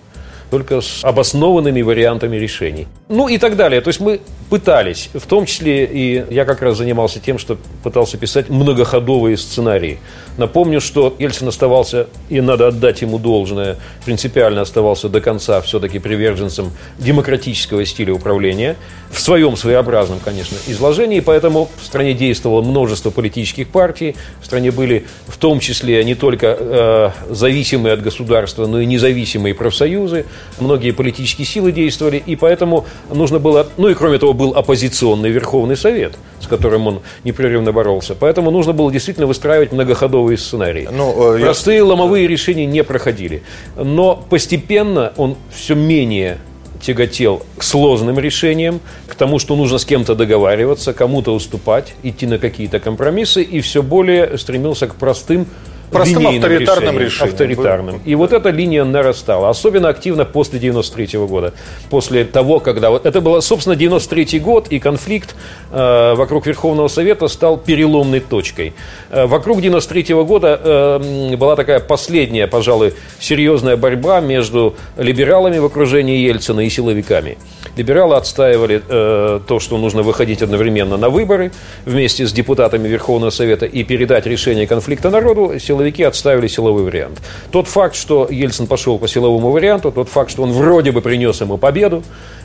только 0.53 0.81
с 0.81 1.03
обоснованными 1.03 1.81
вариантами 1.81 2.35
решений. 2.35 2.85
Ну 3.09 3.27
и 3.27 3.39
так 3.39 3.55
далее. 3.55 3.81
То 3.81 3.87
есть 3.87 3.99
мы 3.99 4.19
пытались, 4.51 5.09
в 5.15 5.25
том 5.25 5.47
числе 5.47 5.83
и 5.85 6.23
я 6.31 6.45
как 6.45 6.61
раз 6.61 6.77
занимался 6.77 7.19
тем, 7.19 7.39
что 7.39 7.57
пытался 7.81 8.19
писать 8.19 8.49
многоходовые 8.49 9.35
сценарии. 9.35 9.97
Напомню, 10.37 10.79
что 10.79 11.15
Ельцин 11.17 11.47
оставался, 11.47 12.05
и 12.29 12.39
надо 12.39 12.67
отдать 12.67 13.01
ему 13.01 13.17
должное, 13.17 13.77
принципиально 14.05 14.61
оставался 14.61 15.09
до 15.09 15.21
конца 15.21 15.59
все-таки 15.61 15.97
приверженцем 15.97 16.71
демократического 16.99 17.83
стиля 17.83 18.13
управления, 18.13 18.75
в 19.13 19.19
своем 19.19 19.55
своеобразном, 19.55 20.19
конечно, 20.19 20.57
изложении, 20.67 21.19
поэтому 21.19 21.69
в 21.79 21.85
стране 21.85 22.13
действовало 22.13 22.63
множество 22.63 23.11
политических 23.11 23.67
партий, 23.67 24.15
в 24.41 24.45
стране 24.45 24.71
были 24.71 25.05
в 25.27 25.37
том 25.37 25.59
числе 25.59 26.03
не 26.03 26.15
только 26.15 26.57
э, 26.59 27.09
зависимые 27.29 27.93
от 27.93 28.01
государства, 28.01 28.65
но 28.65 28.81
и 28.81 28.85
независимые 28.87 29.53
профсоюзы, 29.53 30.25
многие 30.59 30.91
политические 30.91 31.45
силы 31.45 31.71
действовали, 31.71 32.21
и 32.25 32.35
поэтому 32.35 32.85
нужно 33.13 33.37
было, 33.37 33.67
ну 33.77 33.87
и 33.87 33.93
кроме 33.93 34.17
того, 34.17 34.33
был 34.33 34.55
оппозиционный 34.55 35.29
Верховный 35.29 35.77
Совет, 35.77 36.15
с 36.41 36.47
которым 36.47 36.87
он 36.87 37.01
непрерывно 37.23 37.71
боролся, 37.71 38.15
поэтому 38.15 38.49
нужно 38.49 38.73
было 38.73 38.91
действительно 38.91 39.27
выстраивать 39.27 39.71
многоходовые 39.71 40.39
сценарии. 40.39 40.89
Ну, 40.91 41.35
э, 41.35 41.39
Простые 41.39 41.77
я... 41.77 41.85
ломовые 41.85 42.27
решения 42.27 42.65
не 42.65 42.83
проходили, 42.83 43.43
но 43.75 44.15
постепенно 44.27 45.13
он 45.17 45.35
все 45.53 45.75
менее 45.75 46.39
тяготел 46.83 47.43
к 47.57 47.63
сложным 47.63 48.19
решениям, 48.19 48.81
к 49.07 49.15
тому, 49.15 49.39
что 49.39 49.55
нужно 49.55 49.77
с 49.77 49.85
кем-то 49.85 50.15
договариваться, 50.15 50.93
кому-то 50.93 51.33
уступать, 51.33 51.95
идти 52.03 52.27
на 52.27 52.37
какие-то 52.37 52.79
компромиссы, 52.79 53.41
и 53.41 53.61
все 53.61 53.81
более 53.81 54.37
стремился 54.37 54.87
к 54.87 54.95
простым 54.95 55.47
простым 55.91 56.27
авторитарным 56.27 56.99
решением. 56.99 57.05
решением. 57.05 57.31
Авторитарным. 57.31 58.01
И 58.05 58.15
вот 58.15 58.33
эта 58.33 58.49
линия 58.49 58.83
нарастала. 58.83 59.49
Особенно 59.49 59.89
активно 59.89 60.25
после 60.25 60.59
93 60.59 61.05
-го 61.17 61.27
года. 61.27 61.53
После 61.89 62.25
того, 62.25 62.59
когда... 62.59 62.89
Вот 62.89 63.05
это 63.05 63.21
было, 63.21 63.41
собственно, 63.41 63.75
93 63.75 64.39
год, 64.39 64.67
и 64.69 64.79
конфликт 64.79 65.35
э, 65.71 66.13
вокруг 66.15 66.47
Верховного 66.47 66.87
Совета 66.87 67.27
стал 67.27 67.57
переломной 67.57 68.19
точкой. 68.19 68.73
Э, 69.09 69.25
вокруг 69.25 69.61
93 69.61 70.01
-го 70.13 70.25
года 70.25 70.59
э, 70.63 71.35
была 71.35 71.55
такая 71.55 71.79
последняя, 71.79 72.47
пожалуй, 72.47 72.93
серьезная 73.19 73.77
борьба 73.77 74.21
между 74.21 74.75
либералами 74.97 75.59
в 75.59 75.65
окружении 75.65 76.17
Ельцина 76.17 76.61
и 76.61 76.69
силовиками. 76.69 77.37
Либералы 77.75 78.15
отстаивали 78.15 78.81
э, 78.87 79.39
то, 79.47 79.59
что 79.59 79.77
нужно 79.77 80.03
выходить 80.03 80.41
одновременно 80.41 80.97
на 80.97 81.09
выборы 81.09 81.51
вместе 81.85 82.27
с 82.27 82.31
депутатами 82.33 82.87
Верховного 82.87 83.31
Совета 83.31 83.65
и 83.65 83.83
передать 83.83 84.25
решение 84.27 84.67
конфликта 84.67 85.09
народу. 85.09 85.59
Силовики 85.59 86.03
отставили 86.03 86.47
силовой 86.47 86.83
вариант. 86.83 87.21
Тот 87.51 87.67
факт, 87.67 87.95
что 87.95 88.27
Ельцин 88.29 88.67
пошел 88.67 88.99
по 88.99 89.07
силовому 89.07 89.51
варианту, 89.51 89.91
тот 89.91 90.09
факт, 90.09 90.31
что 90.31 90.43
он 90.43 90.51
вроде 90.51 90.91
бы 90.91 91.01
принес 91.01 91.41
ему 91.41 91.57
победу, 91.57 92.03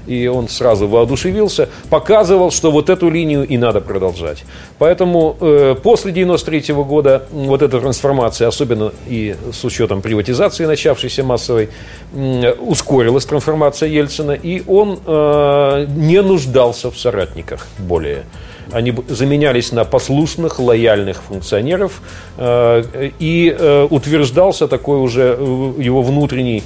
и 0.09 0.27
он 0.27 0.49
сразу 0.49 0.89
воодушевился, 0.89 1.69
показывал, 1.91 2.51
что 2.51 2.71
вот 2.71 2.91
эту 2.91 3.11
линию 3.11 3.47
и 3.47 3.57
надо 3.59 3.81
продолжать. 3.81 4.45
Поэтому 4.79 5.37
э, 5.41 5.77
после 5.83 6.13
93 6.13 6.75
года 6.75 7.27
вот 7.31 7.63
эта 7.63 7.81
трансформация, 7.81 8.49
особенно 8.49 8.93
и 9.07 9.37
с 9.53 9.65
учетом 9.65 10.03
приватизации, 10.03 10.65
начавшейся 10.65 11.23
массовой, 11.23 11.69
э, 12.15 12.53
ускорилась 12.53 13.27
трансформация 13.27 13.89
Ельцина, 13.89 14.33
и 14.33 14.63
он 14.67 14.99
э, 15.05 15.87
не 15.97 16.23
нуждался 16.23 16.91
в 16.91 16.99
соратниках 16.99 17.67
более 17.79 18.25
они 18.73 18.95
заменялись 19.09 19.73
на 19.73 19.85
послушных, 19.85 20.59
лояльных 20.59 21.23
функционеров, 21.23 22.01
э, 22.37 23.11
и 23.19 23.55
э, 23.59 23.87
утверждался 23.89 24.69
такой 24.69 24.99
уже 24.99 25.37
э, 25.39 25.73
его 25.79 26.03
внутренний 26.03 26.63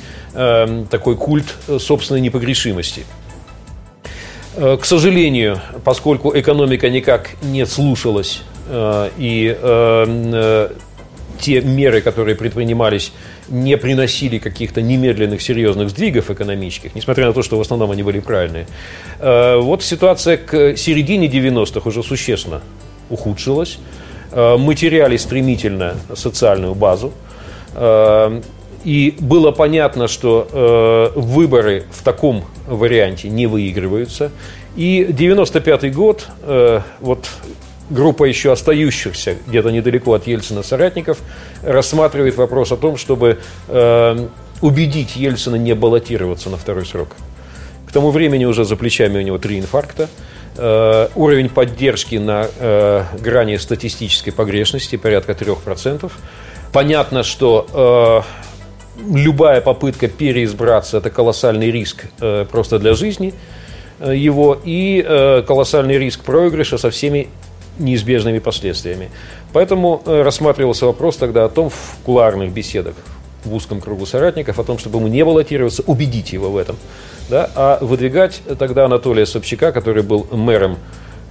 такой 0.91 1.15
культ 1.17 1.45
собственной 1.79 2.23
непогрешимости. 2.23 3.05
К 4.54 4.85
сожалению, 4.85 5.61
поскольку 5.85 6.38
экономика 6.38 6.90
никак 6.90 7.30
не 7.42 7.64
слушалась 7.66 8.42
и 8.71 9.56
те 11.42 11.61
меры, 11.61 12.00
которые 12.00 12.37
предпринимались, 12.37 13.12
не 13.49 13.76
приносили 13.76 14.38
каких-то 14.38 14.80
немедленных 14.80 15.42
серьезных 15.42 15.90
сдвигов 15.90 16.30
экономических, 16.30 16.94
несмотря 16.94 17.26
на 17.26 17.32
то, 17.32 17.42
что 17.42 17.59
в 17.59 17.61
основном 17.61 17.90
они 17.90 18.02
были 18.02 18.21
правильные. 18.21 18.66
Э, 19.18 19.56
вот 19.59 19.82
ситуация 19.82 20.37
к 20.37 20.76
середине 20.76 21.26
90-х 21.26 21.88
уже 21.88 22.02
существенно 22.02 22.62
ухудшилась. 23.11 23.78
Э, 24.30 24.56
мы 24.56 24.75
теряли 24.76 25.16
стремительно 25.16 25.97
социальную 26.14 26.75
базу. 26.75 27.12
Э, 28.85 28.89
и 28.89 29.15
было 29.19 29.51
понятно, 29.51 30.09
что 30.09 31.12
выборы 31.15 31.85
в 31.91 32.03
таком 32.03 32.45
варианте 32.67 33.29
не 33.29 33.47
выигрываются. 33.47 34.31
И 34.77 35.07
95 35.11 35.95
год, 35.95 36.29
вот 37.01 37.29
группа 37.93 38.25
еще 38.25 38.53
остающихся 38.53 39.37
где-то 39.47 39.71
недалеко 39.71 40.15
от 40.15 40.27
Ельцина 40.27 40.62
соратников 40.62 41.19
рассматривает 41.62 42.37
вопрос 42.37 42.73
о 42.73 42.77
том, 42.77 42.97
чтобы 42.97 43.39
э, 43.69 44.29
убедить 44.61 45.17
Ельцина 45.17 45.57
не 45.57 45.75
баллотироваться 45.75 46.51
на 46.51 46.57
второй 46.57 46.87
срок. 46.87 47.09
К 47.87 47.93
тому 47.93 48.11
времени 48.11 48.45
уже 48.45 48.65
за 48.65 48.77
плечами 48.77 49.19
у 49.19 49.23
него 49.23 49.39
три 49.39 49.59
инфаркта. 49.59 50.09
Э, 50.57 51.09
уровень 51.15 51.49
поддержки 51.49 52.17
на 52.17 52.49
э, 52.59 53.05
грани 53.21 53.57
статистической 53.57 54.33
погрешности 54.33 54.97
порядка 54.97 55.33
3%. 55.33 56.11
Понятно, 56.73 57.23
что 57.23 58.25
э, 58.25 58.51
любая 58.97 59.61
попытка 59.61 60.09
переизбраться– 60.09 60.97
это 60.99 61.11
колоссальный 61.11 61.71
риск 61.71 62.07
э, 62.21 62.47
просто 62.51 62.79
для 62.79 62.95
жизни 62.95 63.35
э, 64.01 64.15
его 64.17 64.59
и 64.65 65.05
э, 65.07 65.43
колоссальный 65.47 65.99
риск 65.99 66.21
проигрыша 66.21 66.79
со 66.79 66.91
всеми 66.91 67.29
неизбежными 67.79 68.39
последствиями. 68.39 69.11
Поэтому 69.53 70.03
рассматривался 70.05 70.87
вопрос 70.87 71.17
тогда 71.17 71.45
о 71.45 71.49
том 71.49 71.71
в 71.71 71.97
куларных 72.05 72.53
беседах 72.53 72.95
в 73.45 73.55
узком 73.55 73.81
кругу 73.81 74.07
соратников, 74.07 74.59
о 74.59 74.65
том, 74.65 74.79
чтобы 74.79 74.99
ему 74.99 75.09
не 75.09 75.25
баллотироваться, 75.25 75.83
убедить 75.87 76.33
его 76.33 76.51
в 76.51 76.57
этом. 76.57 76.77
Да, 77.29 77.51
а 77.55 77.79
выдвигать 77.81 78.43
тогда 78.59 78.85
Анатолия 78.85 79.27
Собчака, 79.27 79.73
который 79.73 80.03
был 80.03 80.27
мэром 80.31 80.79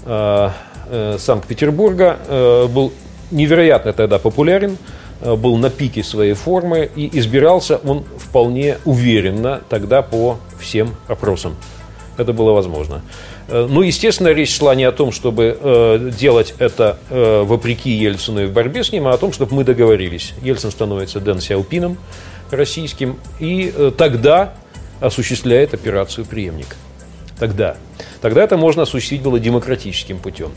э, 0.06 0.50
э, 0.90 1.18
Санкт-Петербурга, 1.20 2.18
э, 2.28 2.68
был 2.68 2.92
невероятно 3.30 3.94
тогда 3.94 4.20
популярен, 4.20 4.78
был 5.22 5.58
на 5.58 5.70
пике 5.70 6.04
своей 6.04 6.34
формы 6.34 6.90
и 6.96 7.18
избирался 7.20 7.78
он 7.78 8.04
вполне 8.18 8.78
уверенно 8.86 9.62
тогда 9.70 10.02
по 10.02 10.38
всем 10.60 10.96
опросам. 11.08 11.56
Это 12.18 12.34
было 12.34 12.52
возможно. 12.52 13.02
Э, 13.48 13.68
ну, 13.70 13.82
естественно, 13.82 14.30
речь 14.30 14.56
шла 14.56 14.76
не 14.76 14.84
о 14.84 14.92
том, 14.92 15.12
чтобы 15.12 15.58
э, 15.60 16.12
делать 16.18 16.54
это 16.60 17.00
э, 17.10 17.44
вопреки 17.44 17.90
Ельцину 17.90 18.44
и 18.44 18.46
в 18.46 18.54
борьбе 18.54 18.84
с 18.84 18.92
ним, 18.92 19.08
а 19.08 19.14
о 19.14 19.18
том, 19.18 19.34
чтобы 19.34 19.56
мы 19.56 19.64
договорились. 19.64 20.34
Ельцин 20.42 20.72
становится 20.72 21.20
Дэн 21.20 21.42
Сяопином 21.42 21.98
российским, 22.52 23.18
и 23.40 23.74
э, 23.76 23.92
тогда 23.98 24.54
осуществляет 25.00 25.74
операцию 25.74 26.26
преемник. 26.26 26.76
Тогда. 27.40 27.76
Тогда 28.22 28.44
это 28.44 28.56
можно 28.56 28.84
осуществить 28.84 29.22
было 29.22 29.40
демократическим 29.40 30.20
путем. 30.20 30.52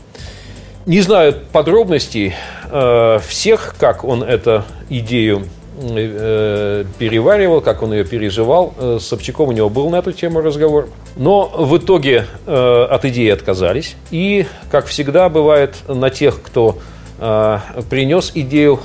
Не 0.85 1.01
знаю 1.01 1.33
подробностей 1.51 2.35
э, 2.69 3.19
всех, 3.27 3.73
как 3.79 4.03
он 4.03 4.21
эту 4.21 4.63
идею 4.87 5.47
э, 5.81 6.85
переваривал, 6.99 7.61
как 7.61 7.81
он 7.81 7.91
ее 7.93 8.05
переживал. 8.05 8.75
Э, 8.77 8.99
с 9.01 9.07
Собчаком 9.07 9.49
у 9.49 9.51
него 9.51 9.67
был 9.71 9.89
на 9.89 9.95
эту 9.95 10.11
тему 10.11 10.41
разговор. 10.41 10.87
Но 11.15 11.47
в 11.47 11.75
итоге 11.77 12.27
от 12.45 13.03
идеи 13.05 13.29
отказались. 13.29 13.95
И, 14.11 14.45
как 14.69 14.85
всегда 14.85 15.27
бывает, 15.29 15.75
на 15.87 16.11
тех, 16.11 16.41
кто 16.41 16.77
принес 17.17 18.33
идею, 18.35 18.79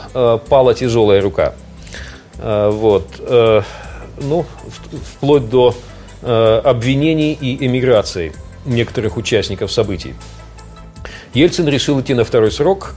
пала 0.49 0.75
тяжелая 0.75 1.21
рука. 1.21 1.55
Вот. 2.39 3.09
Ну, 4.23 4.47
вплоть 5.17 5.51
до 5.51 5.75
обвинений 6.23 7.33
и 7.33 7.67
эмиграции 7.67 8.33
некоторых 8.65 9.17
участников 9.17 9.73
событий. 9.73 10.15
Ельцин 11.35 11.69
решил 11.69 12.01
идти 12.01 12.15
на 12.15 12.25
второй 12.25 12.51
срок. 12.51 12.95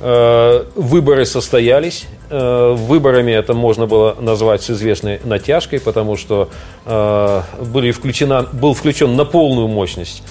Э, 0.00 0.64
выборы 0.74 1.24
состоялись. 1.24 2.06
Э, 2.28 2.74
выборами 2.76 3.30
это 3.32 3.54
можно 3.54 3.86
было 3.86 4.16
назвать 4.20 4.62
с 4.62 4.70
известной 4.70 5.20
натяжкой, 5.24 5.80
потому 5.80 6.16
что 6.16 6.50
э, 6.84 7.42
были 7.62 7.92
включена, 7.92 8.46
был 8.52 8.74
включен 8.74 9.16
на 9.16 9.24
полную 9.24 9.68
мощность 9.68 10.22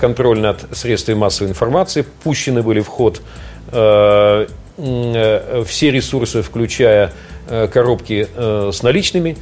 контроль 0.00 0.40
над 0.40 0.64
средствами 0.72 1.18
массовой 1.18 1.50
информации, 1.50 2.04
пущены 2.24 2.62
были 2.62 2.80
в 2.80 2.88
ход 2.88 3.22
все 3.70 4.46
ресурсы, 4.76 6.42
включая 6.42 7.12
коробки 7.48 8.26
с 8.72 8.82
наличными. 8.82 9.36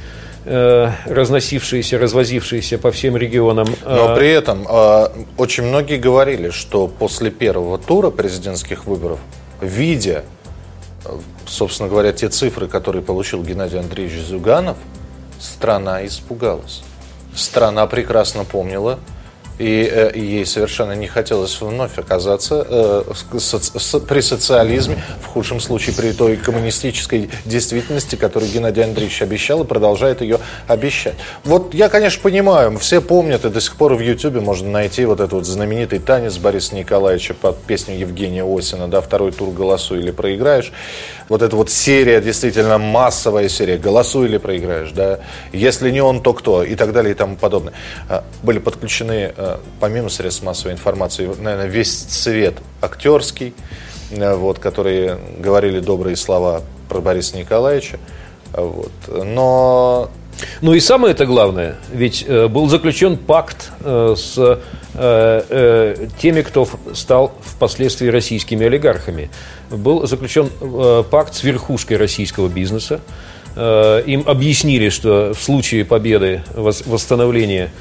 Э, 0.45 0.91
разносившиеся, 1.05 1.97
развозившиеся 1.97 2.77
по 2.77 2.91
всем 2.91 3.17
регионам. 3.17 3.67
Но 3.85 4.15
при 4.15 4.29
этом 4.29 4.65
э, 4.67 5.07
очень 5.37 5.63
многие 5.63 5.97
говорили, 5.97 6.49
что 6.49 6.87
после 6.87 7.31
первого 7.31 7.77
тура 7.77 8.09
президентских 8.09 8.85
выборов, 8.85 9.19
видя, 9.61 10.23
э, 11.05 11.09
собственно 11.45 11.89
говоря, 11.89 12.11
те 12.11 12.29
цифры, 12.29 12.67
которые 12.67 13.03
получил 13.03 13.43
Геннадий 13.43 13.79
Андреевич 13.79 14.19
Зюганов, 14.19 14.77
страна 15.39 16.05
испугалась. 16.05 16.83
Страна 17.33 17.87
прекрасно 17.87 18.43
помнила, 18.43 18.99
и, 19.61 19.87
э, 19.91 20.11
ей 20.15 20.45
совершенно 20.45 20.93
не 20.93 21.07
хотелось 21.07 21.61
вновь 21.61 21.97
оказаться 21.97 22.65
э, 22.67 23.03
при 24.07 24.21
социализме, 24.21 25.03
в 25.21 25.27
худшем 25.27 25.59
случае 25.59 25.95
при 25.95 26.11
той 26.13 26.35
коммунистической 26.35 27.29
действительности, 27.45 28.15
которую 28.15 28.51
Геннадий 28.51 28.83
Андреевич 28.83 29.21
обещал 29.21 29.63
и 29.63 29.67
продолжает 29.67 30.21
ее 30.21 30.39
обещать. 30.67 31.13
Вот 31.43 31.75
я, 31.75 31.89
конечно, 31.89 32.21
понимаю, 32.23 32.77
все 32.79 33.01
помнят, 33.01 33.45
и 33.45 33.49
до 33.49 33.61
сих 33.61 33.75
пор 33.75 33.93
в 33.93 33.99
Ютьюбе 33.99 34.41
можно 34.41 34.69
найти 34.69 35.05
вот 35.05 35.19
этот 35.19 35.33
вот 35.33 35.45
знаменитый 35.45 35.99
танец 35.99 36.37
Бориса 36.37 36.75
Николаевича 36.75 37.35
под 37.35 37.61
песню 37.61 37.95
Евгения 37.95 38.43
Осина, 38.43 38.87
да, 38.87 38.99
второй 38.99 39.31
тур 39.31 39.51
«Голосуй 39.51 39.99
или 39.99 40.11
проиграешь». 40.11 40.71
Вот 41.31 41.41
эта 41.41 41.55
вот 41.55 41.69
серия, 41.69 42.19
действительно 42.19 42.77
массовая 42.77 43.47
серия 43.47 43.77
«Голосуй 43.77 44.25
или 44.27 44.37
проиграешь», 44.37 44.91
да, 44.91 45.21
если 45.53 45.89
не 45.89 46.01
он, 46.01 46.21
то 46.21 46.33
кто, 46.33 46.61
и 46.61 46.75
так 46.75 46.91
далее, 46.91 47.13
и 47.13 47.15
тому 47.15 47.37
подобное. 47.37 47.71
А, 48.09 48.25
были 48.43 48.59
подключены 48.59 49.31
э, 49.37 49.57
помимо 49.79 50.09
средств 50.09 50.43
массовой 50.43 50.73
информации, 50.73 51.27
наверное, 51.27 51.67
весь 51.67 51.93
цвет 51.93 52.55
актерский, 52.81 53.53
э, 54.09 54.35
вот, 54.35 54.59
которые 54.59 55.19
говорили 55.37 55.79
добрые 55.79 56.17
слова 56.17 56.63
про 56.89 56.99
Бориса 56.99 57.37
Николаевича. 57.37 57.97
Вот. 58.51 58.91
Но 59.07 60.11
ну 60.61 60.73
и 60.73 60.79
самое 60.79 61.13
это 61.13 61.25
главное, 61.25 61.75
ведь 61.93 62.25
э, 62.27 62.47
был 62.47 62.67
заключен 62.67 63.17
пакт 63.17 63.71
э, 63.81 64.15
с 64.17 64.59
э, 64.93 66.07
теми, 66.19 66.41
кто 66.41 66.67
стал 66.93 67.33
впоследствии 67.43 68.07
российскими 68.07 68.65
олигархами. 68.65 69.29
Был 69.69 70.05
заключен 70.07 70.49
пакт 71.09 71.35
с 71.35 71.43
верхушкой 71.43 71.97
российского 71.97 72.49
бизнеса. 72.49 72.99
Им 73.55 74.23
объяснили, 74.27 74.89
что 74.89 75.33
в 75.33 75.41
случае 75.41 75.83
победы, 75.83 76.41
восстановления 76.55 77.71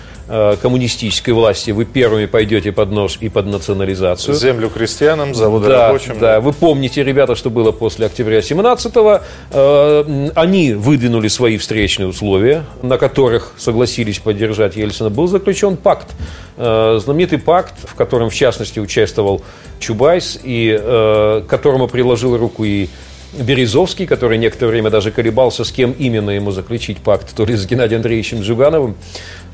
коммунистической 0.63 1.35
власти 1.35 1.73
вы 1.73 1.85
первыми 1.85 2.27
пойдете 2.27 2.71
под 2.71 2.93
нож 2.93 3.19
и 3.21 3.29
под 3.29 3.47
национализацию. 3.47 4.35
Землю 4.35 4.71
крестьянам, 4.71 5.35
заводы 5.35 5.69
да, 5.69 5.89
рабочим. 5.89 6.19
Да, 6.19 6.41
вы 6.41 6.53
помните, 6.53 7.03
ребята, 7.03 7.35
что 7.35 7.51
было 7.51 7.73
после 7.73 8.07
октября 8.07 8.39
17-го. 8.39 9.21
Э, 9.51 10.31
они 10.37 10.75
выдвинули 10.75 11.29
свои 11.29 11.57
встречные 11.59 12.09
условия, 12.09 12.65
на 12.83 12.97
которых 12.97 13.53
согласились 13.59 14.19
поддержать 14.21 14.77
Ельцина. 14.77 15.11
Был 15.11 15.27
заключен 15.27 15.77
пакт, 15.77 16.09
э, 16.57 17.01
знаменитый 17.03 17.39
пакт, 17.39 17.75
в 17.83 17.95
котором, 17.95 18.31
в 18.31 18.35
частности, 18.35 18.79
участвовал 18.79 19.43
Чубайс, 19.81 20.39
и 20.43 20.79
к 20.81 21.47
которому 21.49 21.89
приложил 21.89 22.37
руку 22.37 22.65
и 22.65 22.89
Березовский, 23.33 24.07
который 24.07 24.39
некоторое 24.39 24.73
время 24.73 24.91
даже 24.91 25.13
колебался, 25.13 25.65
с 25.65 25.71
кем 25.71 25.93
именно 25.93 26.31
ему 26.31 26.51
заключить 26.51 26.99
пакт, 26.99 27.35
то 27.35 27.45
ли 27.45 27.55
с 27.55 27.65
Геннадием 27.65 27.99
Андреевичем 27.99 28.43
Жугановым, 28.43 28.97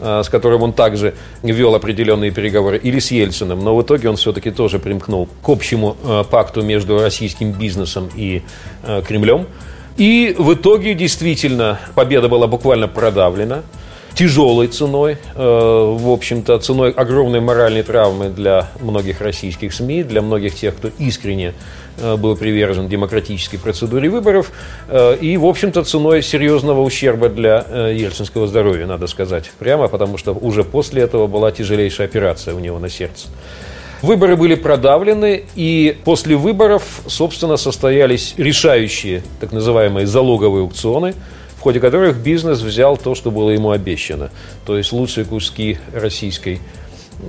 а, 0.01 0.23
с 0.23 0.31
которым 0.31 0.63
он 0.63 0.73
также 0.73 1.15
вел 1.43 1.75
определенные 1.75 2.31
переговоры, 2.31 2.79
или 2.79 2.99
с 2.99 3.11
Ельциным. 3.11 3.63
Но 3.63 3.77
в 3.77 3.83
итоге 3.83 4.09
он 4.09 4.17
все-таки 4.17 4.51
тоже 4.51 4.79
примкнул 4.79 5.29
к 5.43 5.49
общему 5.49 5.97
а, 6.05 6.25
пакту 6.25 6.63
между 6.63 6.99
российским 7.01 7.53
бизнесом 7.53 8.09
и 8.17 8.43
а, 8.83 9.03
Кремлем. 9.03 9.47
И 9.99 10.35
в 10.39 10.55
итоге 10.55 10.95
действительно 10.95 11.79
победа 11.95 12.29
была 12.29 12.47
буквально 12.47 12.89
продавлена 12.89 13.63
тяжелой 14.15 14.69
ценой, 14.69 15.19
в 15.35 16.11
общем-то, 16.11 16.59
ценой 16.59 16.91
огромной 16.91 17.41
моральной 17.41 17.83
травмы 17.83 18.31
для 18.31 18.71
многих 18.81 19.21
российских 19.21 19.75
СМИ, 19.75 20.05
для 20.05 20.23
многих 20.23 20.55
тех, 20.55 20.75
кто 20.75 20.89
искренне 20.99 21.53
был 22.17 22.37
привержен 22.37 22.89
демократической 22.89 23.57
процедуре 23.57 24.09
выборов. 24.09 24.53
Э, 24.89 25.17
и, 25.17 25.37
в 25.37 25.47
общем-то, 25.47 25.83
ценой 25.85 26.23
серьезного 26.23 26.81
ущерба 26.83 27.29
для 27.29 27.65
э, 27.69 27.95
ельцинского 27.97 28.47
здоровья, 28.47 28.87
надо 28.87 29.07
сказать 29.07 29.51
прямо, 29.59 29.89
потому 29.89 30.19
что 30.19 30.33
уже 30.33 30.65
после 30.65 31.03
этого 31.03 31.27
была 31.27 31.51
тяжелейшая 31.53 32.07
операция 32.07 32.55
у 32.55 32.59
него 32.59 32.79
на 32.79 32.89
сердце. 32.89 33.29
Выборы 34.03 34.37
были 34.37 34.55
продавлены, 34.55 35.45
и 35.55 35.97
после 36.05 36.37
выборов, 36.37 36.83
собственно, 37.07 37.57
состоялись 37.57 38.35
решающие 38.37 39.23
так 39.41 39.53
называемые 39.53 40.07
залоговые 40.07 40.63
аукционы, 40.63 41.15
в 41.57 41.61
ходе 41.63 41.81
которых 41.81 42.19
бизнес 42.19 42.61
взял 42.61 42.97
то, 42.97 43.15
что 43.15 43.31
было 43.31 43.51
ему 43.51 43.71
обещано, 43.71 44.31
то 44.67 44.77
есть 44.77 44.93
лучшие 44.93 45.25
куски 45.25 45.79
российской 45.93 46.61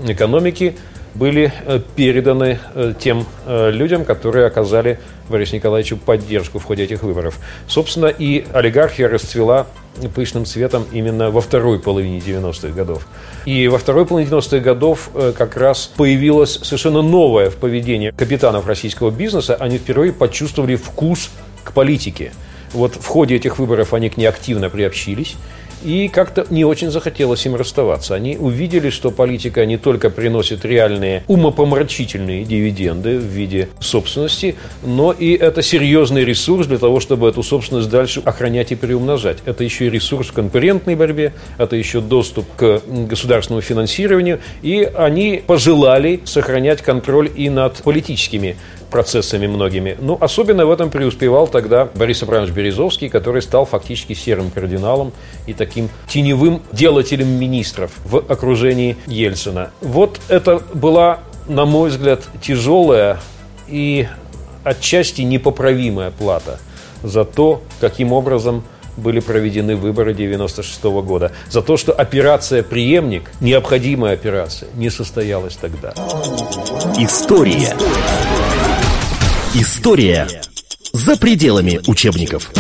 экономики– 0.08 0.76
были 1.18 1.52
э, 1.66 1.80
переданы 1.96 2.60
э, 2.76 2.94
тем 3.00 3.26
э, 3.46 3.72
людям, 3.72 4.06
которые 4.06 4.46
оказали 4.46 5.00
Борису 5.30 5.56
Николаевичу 5.56 5.98
поддержку 5.98 6.60
в 6.60 6.64
ходе 6.64 6.84
этих 6.84 7.04
выборов. 7.04 7.40
Собственно, 7.68 8.08
и 8.08 8.46
олигархия 8.54 9.08
расцвела 9.08 9.68
пышным 10.14 10.46
цветом 10.46 10.86
именно 10.92 11.32
во 11.32 11.42
второй 11.42 11.80
половине 11.80 12.20
90-х 12.20 12.70
годов. 12.70 13.08
И 13.46 13.68
во 13.68 13.80
второй 13.80 14.06
половине 14.06 14.30
90-х 14.30 14.60
годов 14.60 15.10
как 15.36 15.58
раз 15.58 15.92
появилось 15.98 16.60
совершенно 16.62 17.02
новое 17.02 17.50
в 17.50 17.56
поведении 17.56 18.12
капитанов 18.12 18.68
российского 18.68 19.10
бизнеса. 19.10 19.56
Они 19.56 19.80
впервые 19.80 20.14
почувствовали 20.14 20.76
вкус 20.76 21.32
к 21.64 21.74
политике. 21.74 22.32
Вот 22.74 22.94
в 22.96 23.08
ходе 23.08 23.38
этих 23.38 23.58
выборов 23.58 23.96
они 23.96 24.10
к 24.10 24.18
ней 24.18 24.28
активно 24.28 24.70
приобщились. 24.70 25.36
И 25.84 26.08
как-то 26.08 26.46
не 26.50 26.66
очень 26.66 26.90
захотелось 26.90 27.46
им 27.46 27.56
расставаться. 27.56 28.16
Они 28.16 28.38
увидели, 28.38 28.90
что 28.90 29.12
политика 29.12 29.66
не 29.66 29.78
только 29.78 30.10
приносит 30.10 30.66
реальные 30.66 31.24
умопомрачительные 31.28 32.44
дивиденды 32.44 33.18
в 33.18 33.24
виде 33.24 33.70
собственности, 33.80 34.56
но 34.84 35.12
и 35.12 35.34
это 35.34 35.62
серьезный 35.62 36.26
ресурс 36.26 36.68
для 36.68 36.78
того, 36.78 37.00
чтобы 37.00 37.30
эту 37.30 37.44
собственность 37.44 37.90
дальше 37.90 38.22
охранять 38.26 38.72
и 38.72 38.76
приумножать. 38.76 39.38
Это 39.46 39.64
еще 39.64 39.88
и 39.88 39.90
ресурс 39.90 40.28
в 40.28 40.34
конкурентной 40.34 40.96
борьбе, 40.96 41.34
это 41.58 41.76
еще 41.76 42.02
доступ 42.02 42.46
к 42.56 42.82
государственному 42.88 43.62
финансированию, 43.62 44.40
и 44.62 44.90
они 44.96 45.42
пожелали 45.46 46.22
сохранять 46.26 46.82
контроль 46.82 47.30
и 47.36 47.50
над 47.50 47.84
политическими 47.84 48.58
процессами 48.90 49.48
многими. 49.48 49.98
Ну, 50.00 50.18
особенно 50.20 50.66
в 50.66 50.72
этом 50.72 50.90
преуспевал 50.90 51.48
тогда 51.48 51.90
Борис 51.96 52.24
Абрамович 52.24 52.54
Березовский, 52.54 53.10
который 53.10 53.42
стал 53.42 53.66
фактически 53.66 54.14
серым 54.14 54.52
кардиналом 54.52 55.14
и 55.46 55.54
таким 55.54 55.90
теневым 56.08 56.62
делателем 56.72 57.28
министров 57.28 57.92
в 58.06 58.18
окружении 58.18 58.98
Ельцина. 59.08 59.72
Вот 59.82 60.20
это 60.30 60.62
была, 60.74 61.20
на 61.48 61.66
мой 61.66 61.90
взгляд, 61.90 62.24
тяжелая 62.42 63.20
и 63.68 64.08
отчасти 64.64 65.22
непоправимая 65.22 66.12
плата 66.12 66.60
за 67.04 67.26
то, 67.26 67.62
каким 67.80 68.14
образом 68.14 68.64
были 68.98 69.20
проведены 69.20 69.76
выборы 69.76 70.14
96 70.14 70.84
-го 70.84 71.04
года. 71.04 71.32
За 71.50 71.62
то, 71.62 71.78
что 71.78 71.94
операция 71.94 72.64
«Преемник», 72.64 73.32
необходимая 73.40 74.14
операция, 74.14 74.70
не 74.76 74.90
состоялась 74.90 75.56
тогда. 75.56 75.94
История. 76.98 77.76
История 79.60 80.28
за 80.94 81.18
пределами 81.18 81.82
учебников. 81.88 82.52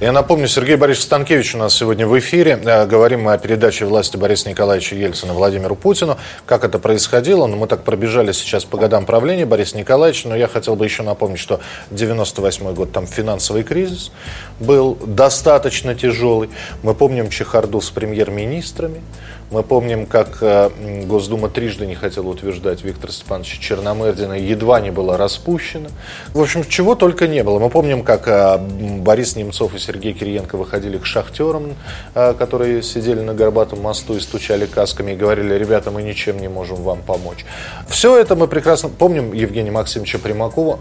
Я 0.00 0.12
напомню, 0.12 0.48
Сергей 0.48 0.76
Борисович 0.76 1.04
Станкевич 1.04 1.54
у 1.54 1.58
нас 1.58 1.74
сегодня 1.74 2.06
в 2.06 2.18
эфире. 2.18 2.58
Э, 2.64 2.86
говорим 2.86 3.24
мы 3.24 3.34
о 3.34 3.38
передаче 3.38 3.84
власти 3.84 4.16
Бориса 4.16 4.48
Николаевича 4.48 4.96
Ельцина 4.96 5.34
Владимиру 5.34 5.76
Путину. 5.76 6.16
Как 6.46 6.64
это 6.64 6.78
происходило? 6.78 7.46
Ну, 7.46 7.58
мы 7.58 7.66
так 7.66 7.84
пробежали 7.84 8.32
сейчас 8.32 8.64
по 8.64 8.78
годам 8.78 9.04
правления 9.04 9.44
Бориса 9.44 9.76
Николаевича, 9.76 10.28
но 10.28 10.36
я 10.36 10.48
хотел 10.48 10.76
бы 10.76 10.86
еще 10.86 11.02
напомнить, 11.02 11.38
что 11.38 11.60
98 11.90 12.72
год 12.72 12.92
там 12.92 13.06
финансовый 13.06 13.62
кризис 13.62 14.10
был 14.58 14.96
достаточно 15.04 15.94
тяжелый. 15.94 16.48
Мы 16.82 16.94
помним 16.94 17.28
чехарду 17.28 17.82
с 17.82 17.90
премьер-министрами. 17.90 19.02
Мы 19.50 19.64
помним, 19.64 20.06
как 20.06 20.38
э, 20.42 20.70
Госдума 21.06 21.48
трижды 21.48 21.84
не 21.84 21.96
хотела 21.96 22.28
утверждать 22.28 22.84
Виктора 22.84 23.12
Степановича 23.12 23.60
Черномырдина, 23.60 24.34
едва 24.34 24.80
не 24.80 24.92
была 24.92 25.16
распущена. 25.16 25.88
В 26.32 26.40
общем, 26.40 26.64
чего 26.64 26.94
только 26.94 27.26
не 27.26 27.42
было. 27.42 27.58
Мы 27.58 27.68
помним, 27.68 28.04
как 28.04 28.28
э, 28.28 28.58
Борис 28.58 29.34
Немцов 29.34 29.74
и 29.74 29.78
Сергей 29.78 30.12
Кириенко 30.12 30.56
выходили 30.56 30.98
к 30.98 31.06
шахтерам, 31.06 31.74
э, 32.14 32.34
которые 32.34 32.82
сидели 32.84 33.20
на 33.20 33.34
Горбатом 33.34 33.80
мосту 33.80 34.14
и 34.14 34.20
стучали 34.20 34.66
касками 34.66 35.12
и 35.12 35.16
говорили, 35.16 35.52
ребята, 35.54 35.90
мы 35.90 36.04
ничем 36.04 36.38
не 36.38 36.48
можем 36.48 36.76
вам 36.76 37.02
помочь. 37.02 37.44
Все 37.88 38.16
это 38.16 38.36
мы 38.36 38.46
прекрасно 38.46 38.88
помним 38.88 39.32
Евгения 39.32 39.72
Максимовича 39.72 40.20
Примакова, 40.20 40.78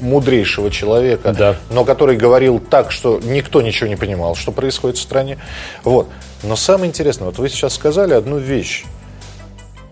мудрейшего 0.00 0.70
человека, 0.70 1.34
да. 1.34 1.56
но 1.70 1.84
который 1.84 2.16
говорил 2.16 2.58
так, 2.58 2.90
что 2.90 3.20
никто 3.22 3.60
ничего 3.60 3.86
не 3.86 3.96
понимал, 3.96 4.34
что 4.34 4.50
происходит 4.50 4.96
в 4.96 5.02
стране. 5.02 5.36
Вот. 5.84 6.08
Но 6.42 6.56
самое 6.56 6.88
интересное, 6.88 7.26
вот 7.26 7.38
вы 7.38 7.48
сейчас 7.48 7.74
сказали 7.74 8.14
одну 8.14 8.38
вещь. 8.38 8.84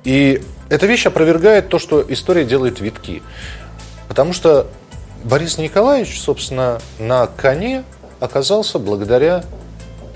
И 0.04 0.42
эта 0.68 0.86
вещь 0.86 1.06
опровергает 1.06 1.68
то, 1.68 1.78
что 1.78 2.04
история 2.08 2.44
делает 2.44 2.80
витки. 2.80 3.22
Потому 4.08 4.32
что 4.32 4.68
Борис 5.24 5.58
Николаевич, 5.58 6.20
собственно, 6.20 6.80
на 6.98 7.26
коне 7.26 7.84
оказался 8.20 8.78
благодаря 8.78 9.44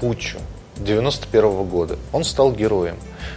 путчу 0.01 0.39
91 0.81 1.65
года 1.65 1.99
он 2.13 2.25
стал 2.25 2.53
героем. 2.53 2.97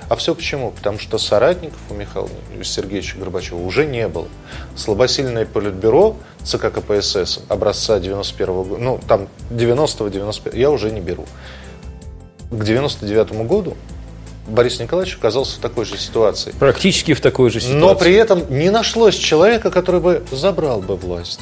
А 0.09 0.15
все 0.15 0.33
почему? 0.33 0.71
Потому 0.71 0.99
что 0.99 1.17
соратников 1.17 1.79
у 1.89 1.93
Михаила 1.93 2.29
Сергеевича 2.63 3.17
Горбачева 3.17 3.59
уже 3.59 3.85
не 3.85 4.07
было. 4.07 4.27
Слабосильное 4.75 5.45
политбюро 5.45 6.15
ЦК 6.43 6.71
КПСС 6.71 7.41
образца 7.49 7.99
91 7.99 8.53
года, 8.63 8.77
ну 8.77 8.99
там 9.07 9.27
90-го, 9.49 10.07
91 10.07 10.59
я 10.59 10.71
уже 10.71 10.91
не 10.91 11.01
беру. 11.01 11.25
К 12.53 12.63
99 12.63 13.31
году 13.47 13.75
Борис 14.47 14.79
Николаевич 14.79 15.15
оказался 15.15 15.57
в 15.57 15.59
такой 15.59 15.85
же 15.85 15.97
ситуации. 15.97 16.53
Практически 16.59 17.13
в 17.13 17.21
такой 17.21 17.49
же 17.49 17.59
ситуации. 17.59 17.79
Но 17.79 17.95
при 17.95 18.13
этом 18.13 18.43
не 18.49 18.69
нашлось 18.69 19.15
человека, 19.15 19.71
который 19.71 20.01
бы 20.01 20.23
забрал 20.31 20.81
бы 20.81 20.95
власть. 20.95 21.41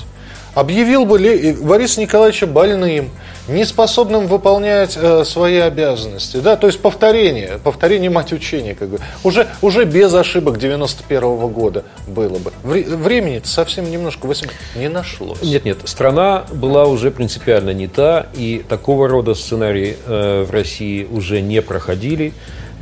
Объявил 0.53 1.05
бы 1.05 1.17
Бориса 1.61 1.99
Николаевича 1.99 2.47
больным, 2.47 3.09
неспособным 3.47 4.27
выполнять 4.27 4.97
э, 4.99 5.23
свои 5.25 5.57
обязанности. 5.57 6.37
Да? 6.37 6.55
То 6.55 6.67
есть 6.67 6.79
повторение, 6.79 7.59
повторение 7.63 8.09
мать 8.09 8.33
учения. 8.33 8.75
Как 8.75 8.89
бы. 8.89 8.99
уже, 9.23 9.47
уже 9.61 9.85
без 9.85 10.13
ошибок 10.13 10.57
91 10.57 11.19
-го 11.19 11.49
года 11.49 11.83
было 12.07 12.37
бы. 12.39 12.51
Времени 12.63 13.41
совсем 13.43 13.89
немножко 13.89 14.27
8 14.27 14.47
не 14.75 14.89
нашлось. 14.89 15.41
Нет, 15.41 15.65
нет, 15.65 15.77
страна 15.85 16.45
была 16.53 16.85
уже 16.85 17.11
принципиально 17.11 17.71
не 17.71 17.87
та, 17.87 18.27
и 18.33 18.63
такого 18.67 19.07
рода 19.07 19.33
сценарии 19.33 19.97
э, 20.05 20.45
в 20.47 20.51
России 20.51 21.07
уже 21.09 21.41
не 21.41 21.61
проходили. 21.61 22.33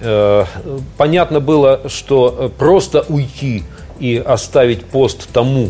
Э, 0.02 0.46
понятно 0.98 1.40
было, 1.40 1.82
что 1.88 2.52
просто 2.58 3.06
уйти 3.08 3.64
и 4.00 4.18
оставить 4.18 4.86
пост 4.86 5.28
тому, 5.34 5.70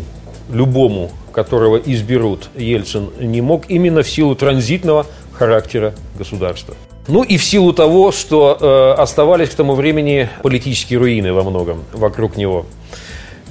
любому, 0.50 1.10
которого 1.32 1.76
изберут, 1.76 2.48
Ельцин 2.56 3.10
не 3.20 3.40
мог 3.40 3.64
именно 3.68 4.02
в 4.02 4.08
силу 4.08 4.34
транзитного 4.34 5.06
характера 5.32 5.94
государства. 6.16 6.74
Ну 7.08 7.22
и 7.22 7.36
в 7.38 7.44
силу 7.44 7.72
того, 7.72 8.12
что 8.12 8.56
э, 8.60 9.00
оставались 9.00 9.48
к 9.48 9.54
тому 9.54 9.74
времени 9.74 10.28
политические 10.42 10.98
руины 10.98 11.32
во 11.32 11.42
многом 11.42 11.84
вокруг 11.92 12.36
него. 12.36 12.66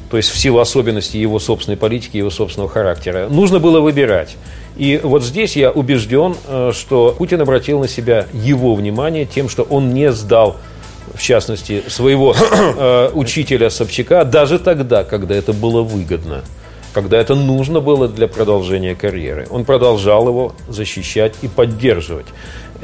То 0.09 0.17
есть 0.17 0.29
в 0.29 0.37
силу 0.37 0.59
особенностей 0.59 1.19
его 1.19 1.39
собственной 1.39 1.77
политики, 1.77 2.17
его 2.17 2.29
собственного 2.29 2.69
характера. 2.69 3.27
Нужно 3.29 3.59
было 3.59 3.79
выбирать. 3.79 4.37
И 4.77 4.99
вот 5.03 5.23
здесь 5.23 5.55
я 5.55 5.71
убежден, 5.71 6.35
э, 6.47 6.71
что 6.73 7.15
Путин 7.17 7.41
обратил 7.41 7.79
на 7.79 7.87
себя 7.87 8.27
его 8.33 8.75
внимание 8.75 9.25
тем, 9.25 9.49
что 9.49 9.63
он 9.63 9.93
не 9.93 10.11
сдал 10.11 10.57
в 11.13 11.21
частности, 11.21 11.83
своего 11.87 12.35
э, 12.39 13.09
учителя 13.13 13.69
Собчака, 13.69 14.23
даже 14.25 14.59
тогда, 14.59 15.03
когда 15.03 15.35
это 15.35 15.53
было 15.53 15.81
выгодно 15.81 16.43
когда 16.93 17.17
это 17.17 17.36
нужно 17.36 17.80
было 17.82 18.08
для 18.08 18.28
продолжения 18.28 18.95
карьеры. 18.95 19.47
Он 19.49 19.65
продолжал 19.65 20.28
его 20.28 20.54
защищать 20.67 21.36
и 21.41 21.47
поддерживать. 21.47 22.28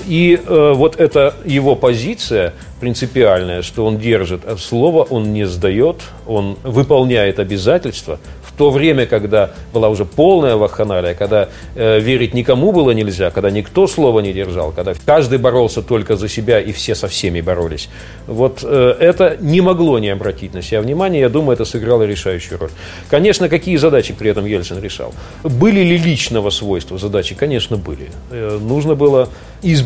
И 0.07 0.39
э, 0.43 0.73
вот 0.75 0.99
эта 0.99 1.33
его 1.45 1.75
позиция 1.75 2.53
принципиальная, 2.79 3.61
что 3.61 3.85
он 3.85 3.97
держит 3.97 4.41
слово, 4.59 5.03
он 5.03 5.33
не 5.33 5.45
сдает, 5.45 5.97
он 6.27 6.57
выполняет 6.63 7.39
обязательства, 7.39 8.19
то 8.57 8.69
время, 8.69 9.05
когда 9.05 9.51
была 9.73 9.89
уже 9.89 10.05
полная 10.05 10.55
вакханалия, 10.55 11.13
когда 11.13 11.49
э, 11.75 11.99
верить 11.99 12.33
никому 12.33 12.71
было 12.71 12.91
нельзя, 12.91 13.31
когда 13.31 13.51
никто 13.51 13.87
слова 13.87 14.19
не 14.21 14.33
держал, 14.33 14.71
когда 14.71 14.93
каждый 15.05 15.37
боролся 15.37 15.81
только 15.81 16.15
за 16.15 16.27
себя 16.29 16.59
и 16.59 16.71
все 16.71 16.95
со 16.95 17.07
всеми 17.07 17.41
боролись, 17.41 17.89
вот 18.27 18.59
э, 18.63 18.95
это 18.99 19.37
не 19.39 19.61
могло 19.61 19.99
не 19.99 20.09
обратить 20.09 20.53
на 20.53 20.61
себя 20.61 20.81
внимание. 20.81 21.21
Я 21.21 21.29
думаю, 21.29 21.53
это 21.53 21.65
сыграло 21.65 22.03
решающую 22.03 22.59
роль. 22.59 22.69
Конечно, 23.09 23.49
какие 23.49 23.77
задачи 23.77 24.13
при 24.13 24.29
этом 24.29 24.45
Ельцин 24.45 24.81
решал? 24.81 25.13
Были 25.43 25.81
ли 25.81 25.97
личного 25.97 26.49
свойства 26.49 26.97
задачи? 26.97 27.35
Конечно, 27.35 27.77
были. 27.77 28.09
Э, 28.31 28.59
нужно 28.61 28.95
было 28.95 29.29
избежать 29.61 29.84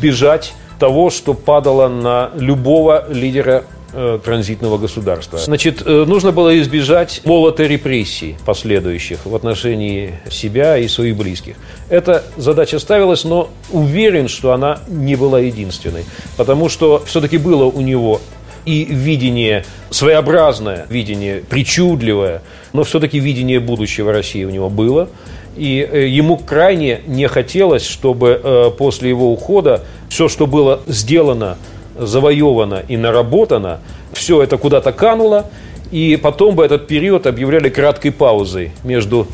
того, 0.79 1.09
что 1.09 1.33
падало 1.33 1.87
на 1.87 2.31
любого 2.35 3.05
лидера 3.11 3.63
Э, 3.91 4.19
транзитного 4.23 4.77
государства. 4.77 5.39
Значит, 5.39 5.81
э, 5.83 6.05
нужно 6.05 6.31
было 6.31 6.59
избежать 6.59 7.21
молота 7.25 7.65
репрессий 7.65 8.35
последующих 8.45 9.25
в 9.25 9.33
отношении 9.33 10.13
себя 10.29 10.77
и 10.77 10.87
своих 10.87 11.17
близких. 11.17 11.55
Эта 11.89 12.23
задача 12.37 12.77
ставилась, 12.77 13.23
но 13.23 13.49
уверен, 13.71 14.27
что 14.27 14.51
она 14.51 14.79
не 14.87 15.15
была 15.15 15.39
единственной. 15.39 16.05
Потому 16.37 16.69
что 16.69 17.01
все-таки 17.03 17.39
было 17.39 17.63
у 17.63 17.81
него 17.81 18.21
и 18.63 18.85
видение, 18.85 19.65
своеобразное 19.89 20.85
видение, 20.89 21.41
причудливое, 21.49 22.43
но 22.73 22.83
все-таки 22.83 23.17
видение 23.17 23.59
будущего 23.59 24.11
России 24.11 24.43
у 24.43 24.51
него 24.51 24.69
было. 24.69 25.09
И 25.55 25.87
э, 25.89 26.07
ему 26.07 26.37
крайне 26.37 27.01
не 27.07 27.27
хотелось, 27.27 27.85
чтобы 27.85 28.73
после 28.77 29.09
его 29.09 29.31
ухода 29.31 29.83
все, 30.09 30.27
что 30.27 30.47
было 30.47 30.81
сделано 30.87 31.57
завоевано 31.97 32.83
и 32.87 32.97
наработано, 32.97 33.79
все 34.13 34.41
это 34.41 34.57
куда-то 34.57 34.91
кануло, 34.91 35.49
и 35.91 36.17
потом 36.21 36.55
бы 36.55 36.63
этот 36.63 36.87
период 36.87 37.27
объявляли 37.27 37.69
краткой 37.69 38.11
паузой 38.11 38.71
между 38.83 39.27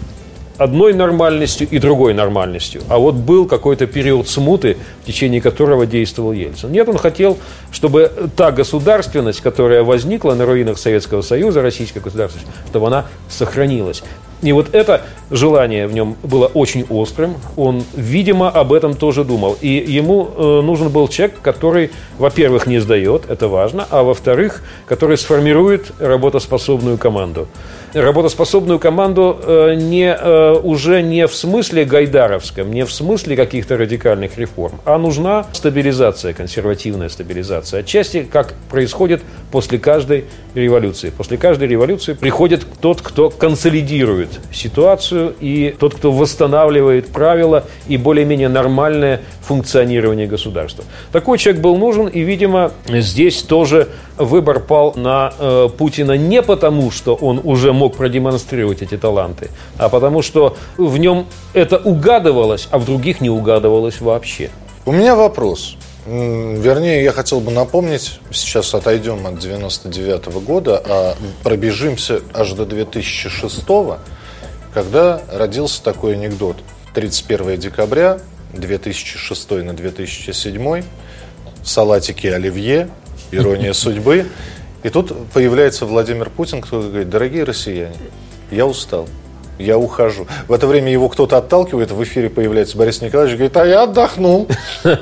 одной 0.58 0.94
нормальностью 0.94 1.68
и 1.70 1.80
другой 1.80 2.14
нормальностью. 2.14 2.82
А 2.88 2.98
вот 2.98 3.16
был 3.16 3.46
какой-то 3.46 3.88
период 3.88 4.30
смуты, 4.30 4.78
в 5.04 5.06
течение 5.06 5.42
которого 5.42 5.86
действовал 5.86 6.32
Ельцин. 6.32 6.72
Нет, 6.72 6.88
он 6.88 6.98
хотел, 6.98 7.38
чтобы 7.72 8.10
та 8.38 8.52
государственность, 8.52 9.42
которая 9.42 9.84
возникла 9.84 10.34
на 10.34 10.46
руинах 10.46 10.78
Советского 10.78 11.22
Союза, 11.22 11.62
российская 11.62 12.00
государственность, 12.00 12.50
чтобы 12.70 12.88
она 12.88 13.06
сохранилась. 13.28 14.02
И 14.42 14.52
вот 14.52 14.74
это 14.74 15.02
желание 15.32 15.88
в 15.88 15.94
нем 15.94 16.16
было 16.24 16.48
очень 16.48 16.86
острым. 16.90 17.36
Он, 17.56 17.84
видимо, 17.94 18.50
об 18.50 18.74
этом 18.74 18.94
тоже 18.94 19.24
думал. 19.24 19.58
И 19.62 19.70
ему 19.70 20.30
э, 20.36 20.62
нужен 20.62 20.90
был 20.90 21.08
человек, 21.08 21.40
который, 21.42 21.92
во-первых, 22.18 22.68
не 22.68 22.80
сдает, 22.80 23.24
это 23.30 23.48
важно, 23.48 23.88
а 23.90 24.04
во-вторых, 24.04 24.62
который 24.86 25.18
сформирует 25.18 25.92
работоспособную 26.00 26.98
команду 26.98 27.48
работоспособную 27.96 28.78
команду 28.78 29.40
э, 29.42 29.76
не, 29.76 30.14
э, 30.14 30.54
уже 30.62 31.02
не 31.02 31.28
в 31.28 31.34
смысле 31.34 31.86
гайдаровском, 31.86 32.72
не 32.72 32.86
в 32.86 32.92
смысле 32.92 33.36
каких-то 33.38 33.78
радикальных 33.78 34.38
реформ, 34.38 34.82
а 34.84 34.98
нужна 34.98 35.46
стабилизация, 35.54 36.34
консервативная 36.34 37.10
стабилизация. 37.10 37.80
Отчасти, 37.80 38.28
как 38.30 38.54
происходит 38.70 39.22
после 39.52 39.80
каждой 39.80 40.26
революции. 40.54 41.12
После 41.16 41.38
каждой 41.38 41.70
революции 41.70 42.14
приходит 42.14 42.66
тот, 42.82 43.02
кто 43.02 43.30
консолидирует 43.30 44.40
ситуацию 44.52 45.34
и 45.40 45.74
тот, 45.80 45.96
кто 45.96 46.12
восстанавливает 46.12 47.08
правила 47.08 47.64
и 47.88 47.96
более-менее 47.96 48.50
нормальное 48.50 49.22
функционирование 49.42 50.28
государства. 50.28 50.84
Такой 51.12 51.38
человек 51.38 51.62
был 51.62 51.78
нужен, 51.78 52.08
и, 52.08 52.22
видимо, 52.22 52.72
здесь 52.88 53.42
тоже 53.44 53.88
выбор 54.18 54.60
пал 54.60 54.94
на 54.96 55.34
э, 55.38 55.70
Путина 55.78 56.14
не 56.14 56.42
потому, 56.42 56.92
что 56.92 57.16
он 57.16 57.42
уже 57.44 57.74
мог 57.74 57.98
продемонстрировать 57.98 58.82
эти 58.82 58.98
таланты, 58.98 59.50
а 59.78 59.90
потому 59.90 60.22
что 60.22 60.56
в 60.78 60.98
нем 60.98 61.28
это 61.54 61.78
угадывалось, 61.78 62.68
а 62.72 62.78
в 62.78 62.86
других 62.86 63.22
не 63.22 63.30
угадывалось 63.30 64.02
вообще. 64.02 64.50
У 64.86 64.92
меня 64.92 65.16
вопрос. 65.16 65.78
Вернее, 66.06 67.04
я 67.04 67.12
хотел 67.12 67.40
бы 67.40 67.52
напомнить, 67.52 68.20
сейчас 68.32 68.76
отойдем 68.76 69.26
от 69.26 69.40
99 69.40 70.28
-го 70.28 70.40
года, 70.40 70.82
а 70.88 71.16
пробежимся 71.44 72.22
аж 72.34 72.52
до 72.52 72.66
2006 72.66 73.98
когда 74.76 75.22
родился 75.32 75.82
такой 75.82 76.16
анекдот. 76.16 76.58
31 76.94 77.58
декабря 77.58 78.20
2006 78.52 79.64
на 79.64 79.74
2007 79.74 80.84
салатики 81.64 82.28
оливье, 82.28 82.90
ирония 83.32 83.74
судьбы. 83.74 84.28
И 84.84 84.90
тут 84.90 85.14
появляется 85.34 85.86
Владимир 85.86 86.30
Путин, 86.30 86.62
кто 86.62 86.82
говорит, 86.82 87.10
дорогие 87.10 87.44
россияне, 87.44 87.96
я 88.52 88.68
устал, 88.68 89.08
я 89.58 89.78
ухожу. 89.78 90.28
В 90.48 90.54
это 90.54 90.68
время 90.68 90.92
его 90.92 91.10
кто-то 91.10 91.38
отталкивает, 91.38 91.92
в 91.92 92.04
эфире 92.04 92.30
появляется 92.30 92.78
Борис 92.78 93.02
Николаевич, 93.02 93.36
говорит, 93.36 93.58
а 93.58 93.66
я 93.66 93.84
отдохнул, 93.84 94.48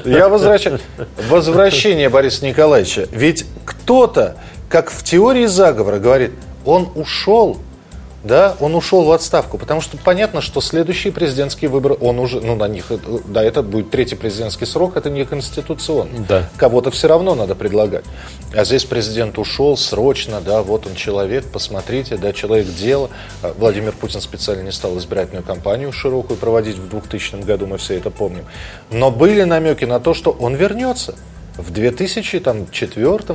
я 0.06 0.30
возвращаюсь. 0.30 0.82
Возвращение 1.30 2.10
Бориса 2.10 2.46
Николаевича. 2.46 3.08
Ведь 3.12 3.46
кто-то, 3.66 4.38
как 4.70 4.90
в 4.90 5.04
теории 5.04 5.48
заговора, 5.48 6.00
говорит, 6.00 6.32
он 6.66 6.90
ушел 6.96 7.58
да, 8.24 8.56
он 8.60 8.74
ушел 8.74 9.04
в 9.04 9.12
отставку, 9.12 9.58
потому 9.58 9.82
что 9.82 9.98
понятно, 9.98 10.42
что 10.42 10.62
следующие 10.62 11.12
президентские 11.12 11.70
выборы, 11.70 11.98
он 12.00 12.20
уже, 12.20 12.40
ну, 12.40 12.56
на 12.56 12.68
них, 12.68 12.86
да, 13.28 13.44
это 13.44 13.62
будет 13.62 13.92
третий 13.92 14.16
президентский 14.16 14.66
срок, 14.66 14.96
это 14.96 15.10
не 15.10 15.26
конституционно. 15.26 16.26
Да. 16.28 16.50
Кого-то 16.56 16.90
все 16.90 17.08
равно 17.08 17.36
надо 17.36 17.54
предлагать. 17.54 18.06
А 18.56 18.64
здесь 18.64 18.86
президент 18.86 19.38
ушел 19.38 19.76
срочно, 19.76 20.40
да, 20.40 20.64
вот 20.64 20.88
он 20.88 20.96
человек, 20.96 21.46
посмотрите, 21.52 22.16
да, 22.16 22.32
человек 22.32 22.68
дела. 22.74 23.10
А 23.42 23.54
Владимир 23.58 23.92
Путин 23.92 24.22
специально 24.22 24.62
не 24.62 24.72
стал 24.72 24.98
избирательную 24.98 25.44
кампанию 25.44 25.92
широкую 25.92 26.38
проводить 26.38 26.78
в 26.78 26.88
2000 26.88 27.44
году, 27.44 27.68
мы 27.68 27.78
все 27.78 27.98
это 27.98 28.10
помним. 28.10 28.46
Но 28.90 29.12
были 29.12 29.44
намеки 29.44 29.84
на 29.84 30.00
то, 30.00 30.14
что 30.14 30.32
он 30.32 30.56
вернется. 30.56 31.16
В 31.58 31.72
2004, 31.72 32.54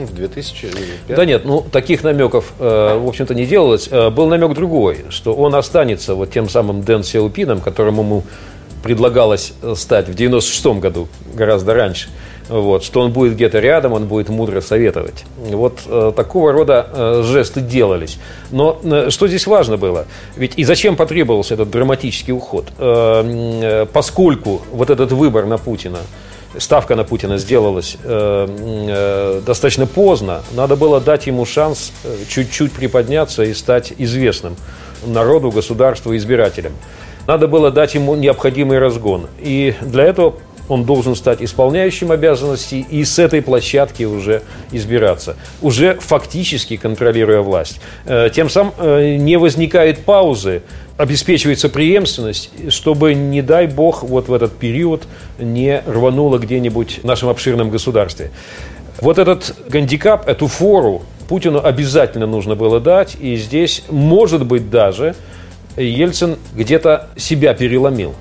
в 0.07 0.15
2005? 0.15 0.73
Да 1.09 1.25
нет, 1.25 1.45
ну 1.45 1.61
таких 1.61 2.03
намеков, 2.03 2.53
э, 2.59 2.99
в 2.99 3.07
общем-то, 3.07 3.35
не 3.35 3.47
делалось. 3.47 3.89
Э, 3.91 4.11
был 4.11 4.27
намек 4.27 4.55
другой, 4.55 5.05
что 5.11 5.35
он 5.35 5.55
останется 5.55 6.15
вот 6.15 6.33
тем 6.33 6.49
самым 6.49 6.83
Дэн 6.83 7.05
Сяопином, 7.05 7.61
которому 7.61 8.03
ему 8.03 8.25
предлагалось 8.83 9.53
стать 9.75 10.09
в 10.09 10.15
96 10.15 10.81
году, 10.81 11.09
гораздо 11.35 11.75
раньше. 11.75 12.09
вот, 12.49 12.83
что 12.85 13.01
он 13.01 13.13
будет 13.13 13.35
где-то 13.35 13.59
рядом, 13.59 13.93
он 13.93 14.07
будет 14.07 14.29
мудро 14.29 14.61
советовать. 14.61 15.25
Вот 15.37 15.81
э, 15.87 16.13
такого 16.17 16.53
рода 16.53 16.87
э, 16.91 17.23
жесты 17.25 17.61
делались. 17.61 18.19
Но 18.51 18.81
э, 18.83 19.11
что 19.11 19.29
здесь 19.29 19.47
важно 19.47 19.77
было? 19.77 20.07
Ведь 20.37 20.55
и 20.57 20.65
зачем 20.65 20.97
потребовался 20.97 21.55
этот 21.55 21.71
драматический 21.71 22.33
уход? 22.33 22.67
Э, 22.79 23.23
э, 23.63 23.87
поскольку 23.93 24.63
вот 24.73 24.91
этот 24.91 25.13
выбор 25.13 25.47
на 25.47 25.59
Путина, 25.59 25.99
ставка 26.57 26.97
на 26.97 27.05
Путина 27.05 27.39
сделалась 27.39 27.97
э, 28.03 28.47
э, 28.49 29.43
достаточно 29.45 29.87
поздно, 29.87 30.43
надо 30.53 30.77
было 30.77 31.01
дать 31.01 31.27
ему 31.27 31.45
шанс 31.45 31.93
э, 32.05 32.17
чуть-чуть 32.29 32.73
приподняться 32.73 33.43
и 33.43 33.53
стать 33.55 33.93
известным 33.99 34.57
народу, 35.05 35.51
государству, 35.51 36.17
избирателям. 36.17 36.73
Надо 37.27 37.47
было 37.47 37.71
дать 37.71 37.95
ему 37.95 38.15
необходимый 38.15 38.79
разгон. 38.79 39.27
И 39.39 39.75
для 39.83 40.05
этого 40.05 40.37
он 40.69 40.85
должен 40.85 41.15
стать 41.15 41.43
исполняющим 41.43 42.11
обязанности 42.11 42.75
и 42.77 43.05
с 43.05 43.19
этой 43.19 43.43
площадки 43.43 44.05
уже 44.05 44.43
избираться, 44.73 45.37
уже 45.63 45.95
фактически 46.01 46.77
контролируя 46.77 47.41
власть. 47.41 47.81
Тем 48.35 48.51
самым 48.51 48.75
не 49.25 49.39
возникает 49.39 50.05
паузы, 50.05 50.63
обеспечивается 50.99 51.69
преемственность, 51.69 52.51
чтобы, 52.69 53.15
не 53.15 53.41
дай 53.41 53.67
бог, 53.69 54.03
вот 54.03 54.29
в 54.29 54.33
этот 54.33 54.57
период 54.59 55.05
не 55.39 55.81
рвануло 55.87 56.39
где-нибудь 56.39 57.01
в 57.03 57.05
нашем 57.05 57.29
обширном 57.29 57.71
государстве. 57.71 58.33
Вот 59.01 59.19
этот 59.19 59.55
гандикап, 59.69 60.29
эту 60.29 60.49
фору 60.49 61.03
Путину 61.29 61.61
обязательно 61.63 62.27
нужно 62.27 62.57
было 62.57 62.81
дать, 62.81 63.17
и 63.21 63.37
здесь, 63.37 63.85
может 63.91 64.45
быть, 64.45 64.71
даже 64.71 65.15
Ельцин 65.77 66.37
где-то 66.55 67.09
себя 67.17 67.55
переломил. 67.55 68.15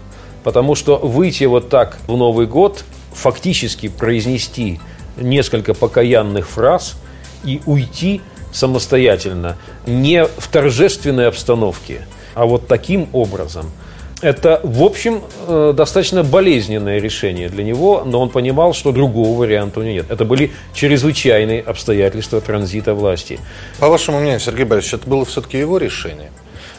Потому 0.43 0.75
что 0.75 0.97
выйти 0.97 1.45
вот 1.45 1.69
так 1.69 1.97
в 2.05 2.15
Новый 2.15 2.45
год, 2.45 2.83
фактически 3.11 3.87
произнести 3.87 4.79
несколько 5.17 5.73
покаянных 5.73 6.47
фраз 6.47 6.95
и 7.43 7.59
уйти 7.65 8.21
самостоятельно, 8.51 9.57
не 9.87 10.25
в 10.25 10.47
торжественной 10.51 11.27
обстановке, 11.27 12.05
а 12.37 12.45
вот 12.45 12.67
таким 12.67 13.09
образом– 13.13 13.71
это, 14.21 14.61
в 14.63 14.81
общем, 14.81 15.21
э, 15.47 15.73
достаточно 15.75 16.23
болезненное 16.23 16.99
решение 16.99 17.49
для 17.49 17.63
него, 17.63 18.03
но 18.03 18.19
он 18.19 18.29
понимал, 18.29 18.73
что 18.73 18.91
другого 18.91 19.37
варианта 19.37 19.79
у 19.79 19.83
него 19.83 19.93
нет. 19.93 20.05
Это 20.09 20.25
были 20.25 20.51
чрезвычайные 20.73 21.61
обстоятельства 21.61 22.41
транзита 22.41 22.95
власти. 22.95 23.39
По 23.79 23.89
вашему 23.89 24.19
мнению, 24.19 24.39
Сергей 24.39 24.65
Борисович, 24.65 24.95
это 24.95 25.09
было 25.09 25.23
все-таки 25.23 25.59
его 25.59 25.77
решение? 25.77 26.31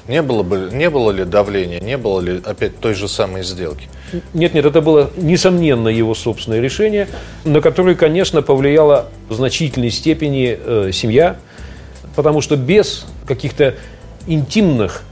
Не 0.08 0.22
было, 0.22 0.42
бы, 0.42 0.70
не 0.72 0.90
было 0.90 1.12
ли 1.12 1.24
давления, 1.24 1.80
не 1.80 1.96
было 1.96 2.20
ли 2.20 2.40
опять 2.44 2.80
той 2.80 2.94
же 2.94 3.08
самой 3.08 3.44
сделки? 3.44 3.88
Нет, 4.34 4.54
нет, 4.54 4.64
это 4.64 4.80
было, 4.80 5.10
несомненно, 5.16 5.88
его 5.88 6.14
собственное 6.14 6.60
решение, 6.60 7.06
на 7.44 7.60
которое, 7.60 7.94
конечно, 7.94 8.42
повлияла 8.42 9.06
в 9.28 9.34
значительной 9.34 9.90
степени 9.90 10.58
э, 10.58 10.90
семья, 10.92 11.36
потому 12.16 12.40
что 12.40 12.56
без 12.56 13.04
каких-то 13.26 13.76
интимных, 14.26 15.02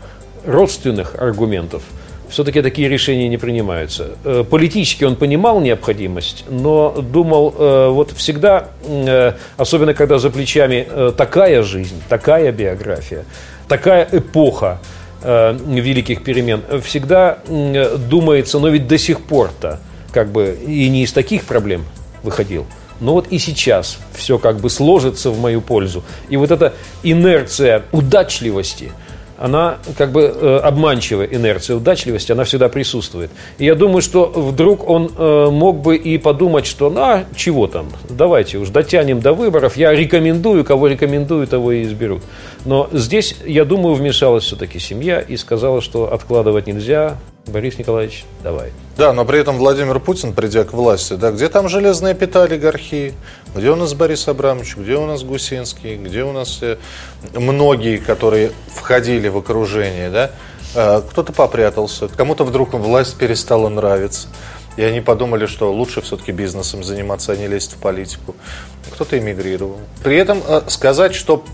родственных 0.47 1.17
аргументов 1.17 1.83
все-таки 2.29 2.61
такие 2.63 2.89
решения 2.89 3.29
не 3.29 3.39
принимаются. 3.39 4.11
Э, 4.25 4.45
политически 4.49 5.05
он 5.05 5.17
понимал 5.17 5.61
необходимость, 5.61 6.45
но 6.49 6.91
думал, 6.91 7.55
э, 7.57 7.89
вот 7.91 8.13
всегда, 8.13 8.69
э, 8.85 9.33
особенно 9.57 9.95
когда 9.95 10.19
за 10.19 10.31
плечами 10.31 10.87
такая 11.17 11.63
жизнь, 11.63 12.03
такая 12.09 12.53
биография, 12.53 13.25
такая 13.69 14.09
эпоха 14.13 14.81
великих 15.23 16.23
перемен, 16.23 16.63
всегда 16.85 17.39
думается, 17.49 18.61
но 18.61 18.69
ведь 18.69 18.87
до 18.87 18.99
сих 18.99 19.23
пор-то 19.23 19.81
как 20.13 20.29
бы 20.29 20.57
и 20.65 20.89
не 20.89 21.03
из 21.03 21.13
таких 21.13 21.45
проблем 21.45 21.85
выходил. 22.23 22.67
Но 23.01 23.15
вот 23.15 23.27
и 23.29 23.39
сейчас 23.39 23.99
все 24.15 24.39
как 24.39 24.61
бы 24.61 24.71
сложится 24.71 25.31
в 25.31 25.41
мою 25.41 25.63
пользу. 25.63 26.05
И 26.29 26.37
вот 26.37 26.51
эта 26.51 26.75
инерция 27.03 27.83
удачливости– 27.93 28.93
она 29.39 29.79
как 29.97 30.13
бы 30.13 30.23
э, 30.23 30.59
обманчивая 30.59 31.27
инерция 31.27 31.77
удачливости, 31.77 32.33
она 32.33 32.45
всегда 32.45 32.69
присутствует. 32.69 33.31
И 33.59 33.65
я 33.65 33.75
думаю, 33.75 34.03
что 34.03 34.27
вдруг 34.27 34.89
он 34.89 35.11
э, 35.17 35.51
мог 35.51 35.81
бы 35.81 35.97
и 35.97 36.19
подумать, 36.19 36.67
что 36.67 36.91
на 36.91 37.25
чего 37.35 37.67
там, 37.67 37.89
давайте 38.09 38.59
уж 38.59 38.71
дотянем 38.71 39.21
до 39.21 39.33
выборов, 39.33 39.77
я 39.77 39.93
рекомендую, 39.93 40.65
кого 40.65 40.89
рекомендую, 40.89 41.47
того 41.47 41.73
и 41.73 41.83
изберут. 41.83 42.23
Но 42.65 42.89
здесь, 42.93 43.37
я 43.45 43.65
думаю, 43.65 43.95
вмешалась 43.95 44.45
все-таки 44.45 44.79
семья 44.79 45.21
и 45.21 45.37
сказала, 45.37 45.81
что 45.81 46.13
откладывать 46.13 46.67
нельзя, 46.67 47.17
Борис 47.47 47.79
Николаевич, 47.79 48.25
давай. 48.43 48.73
Да, 48.97 49.13
но 49.13 49.25
при 49.25 49.39
этом 49.39 49.57
Владимир 49.57 50.01
Путин, 50.01 50.33
придя 50.33 50.65
к 50.65 50.73
власти, 50.73 51.15
да, 51.15 51.31
где 51.31 51.49
там 51.49 51.69
железная 51.69 52.13
пята 52.13 52.43
олигархии? 52.43 53.15
Где 53.55 53.71
у 53.71 53.77
нас 53.77 53.95
Борис 53.95 54.27
Абрамович? 54.27 54.77
Где 54.77 54.97
у 54.97 55.07
нас 55.07 55.23
Гусинский? 55.23 55.97
Где 55.97 56.25
у 56.25 56.33
нас 56.33 56.59
э, 56.63 56.77
многие, 57.35 57.99
которые 57.99 58.51
входили 58.75 59.29
в 59.29 59.37
окружение, 59.37 60.11
да? 60.11 60.31
Э, 60.75 61.03
кто-то 61.09 61.33
попрятался, 61.33 62.09
кому-то 62.09 62.43
вдруг 62.43 62.75
власть 62.75 63.17
перестала 63.17 63.69
нравиться. 63.69 64.27
И 64.77 64.83
они 64.83 65.01
подумали, 65.01 65.47
что 65.47 65.73
лучше 65.73 66.03
все-таки 66.03 66.33
бизнесом 66.33 66.83
заниматься, 66.83 67.33
а 67.33 67.37
не 67.37 67.47
лезть 67.47 67.75
в 67.75 67.77
политику. 67.77 68.35
Кто-то 68.93 69.19
эмигрировал. 69.19 69.79
При 70.03 70.17
этом 70.17 70.43
э, 70.47 70.63
сказать, 70.67 71.15
что 71.15 71.45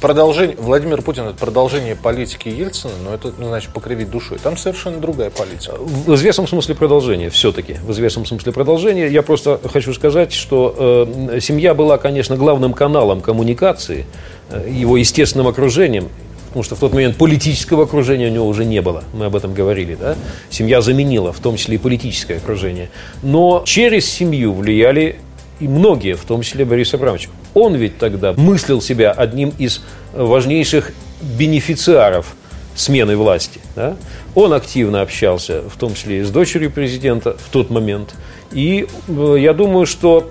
продолжение, 0.00 0.56
Владимир 0.58 1.02
Путин 1.02 1.24
это 1.24 1.34
продолжение 1.34 1.94
политики 1.94 2.48
Ельцина, 2.48 2.92
но 3.04 3.14
это 3.14 3.32
ну, 3.38 3.48
значит 3.48 3.70
покривить 3.72 4.10
душой. 4.10 4.38
Там 4.42 4.56
совершенно 4.56 4.98
другая 4.98 5.30
политика. 5.30 5.76
В 5.78 6.14
известном 6.14 6.48
смысле 6.48 6.74
продолжение, 6.74 7.30
все-таки. 7.30 7.74
В 7.74 7.92
известном 7.92 8.26
смысле 8.26 8.52
продолжение. 8.52 9.12
Я 9.12 9.22
просто 9.22 9.60
хочу 9.72 9.92
сказать, 9.94 10.32
что 10.32 11.06
э, 11.32 11.40
семья 11.40 11.74
была, 11.74 11.98
конечно, 11.98 12.36
главным 12.36 12.72
каналом 12.72 13.20
коммуникации, 13.20 14.06
э, 14.50 14.68
его 14.70 14.96
естественным 14.96 15.46
окружением. 15.46 16.08
Потому 16.48 16.64
что 16.64 16.74
в 16.74 16.80
тот 16.80 16.92
момент 16.92 17.16
политического 17.16 17.84
окружения 17.84 18.26
у 18.26 18.32
него 18.32 18.46
уже 18.48 18.64
не 18.64 18.82
было. 18.82 19.04
Мы 19.14 19.26
об 19.26 19.36
этом 19.36 19.54
говорили. 19.54 19.94
Да? 19.94 20.16
Семья 20.50 20.80
заменила, 20.80 21.32
в 21.32 21.38
том 21.38 21.56
числе 21.56 21.76
и 21.76 21.78
политическое 21.78 22.38
окружение. 22.38 22.90
Но 23.22 23.62
через 23.64 24.10
семью 24.10 24.52
влияли 24.52 25.20
и 25.60 25.68
многие, 25.68 26.14
в 26.14 26.24
том 26.24 26.42
числе 26.42 26.64
Борис 26.64 26.92
Абрамович. 26.94 27.28
Он 27.54 27.74
ведь 27.74 27.98
тогда 27.98 28.32
мыслил 28.32 28.80
себя 28.80 29.12
одним 29.12 29.52
из 29.58 29.82
важнейших 30.12 30.92
бенефициаров 31.38 32.34
смены 32.74 33.16
власти. 33.16 33.60
Да? 33.76 33.96
Он 34.34 34.52
активно 34.52 35.02
общался, 35.02 35.62
в 35.68 35.76
том 35.76 35.94
числе 35.94 36.20
и 36.20 36.22
с 36.22 36.30
дочерью 36.30 36.70
президента 36.70 37.36
в 37.36 37.50
тот 37.50 37.70
момент. 37.70 38.14
И 38.52 38.86
э, 39.08 39.36
я 39.38 39.52
думаю, 39.52 39.86
что 39.86 40.30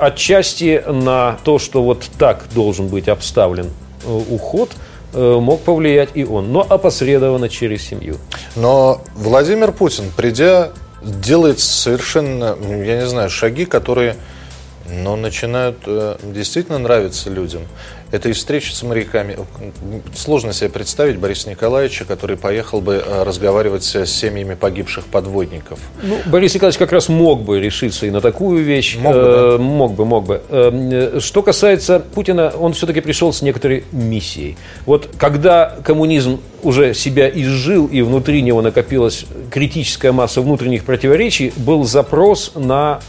отчасти 0.00 0.82
на 0.86 1.38
то, 1.44 1.58
что 1.58 1.82
вот 1.82 2.08
так 2.18 2.44
должен 2.54 2.88
быть 2.88 3.08
обставлен 3.08 3.66
э, 4.04 4.20
уход, 4.30 4.70
э, 5.12 5.38
мог 5.40 5.60
повлиять 5.60 6.10
и 6.14 6.24
он, 6.24 6.52
но 6.52 6.66
опосредованно 6.68 7.48
через 7.48 7.82
семью. 7.82 8.16
Но 8.56 9.02
Владимир 9.14 9.72
Путин, 9.72 10.04
придя, 10.16 10.70
делает 11.04 11.60
совершенно, 11.60 12.56
я 12.60 13.00
не 13.00 13.06
знаю, 13.06 13.28
шаги, 13.28 13.64
которые 13.64 14.16
но 14.92 15.16
начинают 15.16 15.78
э, 15.86 16.16
действительно 16.22 16.78
нравиться 16.78 17.30
людям. 17.30 17.62
Это 18.12 18.28
и 18.28 18.32
встреча 18.32 18.74
с 18.76 18.82
моряками. 18.82 19.38
Сложно 20.14 20.52
себе 20.52 20.68
представить 20.68 21.16
Бориса 21.16 21.48
Николаевича, 21.48 22.04
который 22.04 22.36
поехал 22.36 22.82
бы 22.82 23.02
э, 23.04 23.22
разговаривать 23.22 23.84
с 23.84 24.04
семьями 24.04 24.52
погибших 24.52 25.06
подводников. 25.06 25.78
Ну, 26.02 26.18
Борис 26.26 26.54
Николаевич 26.54 26.78
как 26.78 26.92
раз 26.92 27.08
мог 27.08 27.42
бы 27.42 27.58
решиться 27.58 28.04
и 28.04 28.10
на 28.10 28.20
такую 28.20 28.62
вещь. 28.62 28.98
Мог 28.98 29.14
бы, 29.14 29.20
да? 29.20 29.28
Э, 29.28 29.58
мог 29.58 29.94
бы, 29.94 30.04
мог 30.04 30.26
бы. 30.26 30.42
Э, 30.50 31.20
что 31.20 31.42
касается 31.42 32.00
Путина, 32.00 32.50
он 32.50 32.74
все-таки 32.74 33.00
пришел 33.00 33.32
с 33.32 33.40
некоторой 33.40 33.84
миссией. 33.92 34.58
Вот 34.84 35.08
когда 35.16 35.74
коммунизм 35.82 36.38
уже 36.62 36.92
себя 36.92 37.30
изжил, 37.30 37.86
и 37.86 38.02
внутри 38.02 38.42
него 38.42 38.60
накопилась 38.60 39.24
критическая 39.50 40.12
масса 40.12 40.42
внутренних 40.42 40.84
противоречий, 40.84 41.54
был 41.56 41.84
запрос 41.84 42.52
на 42.54 43.00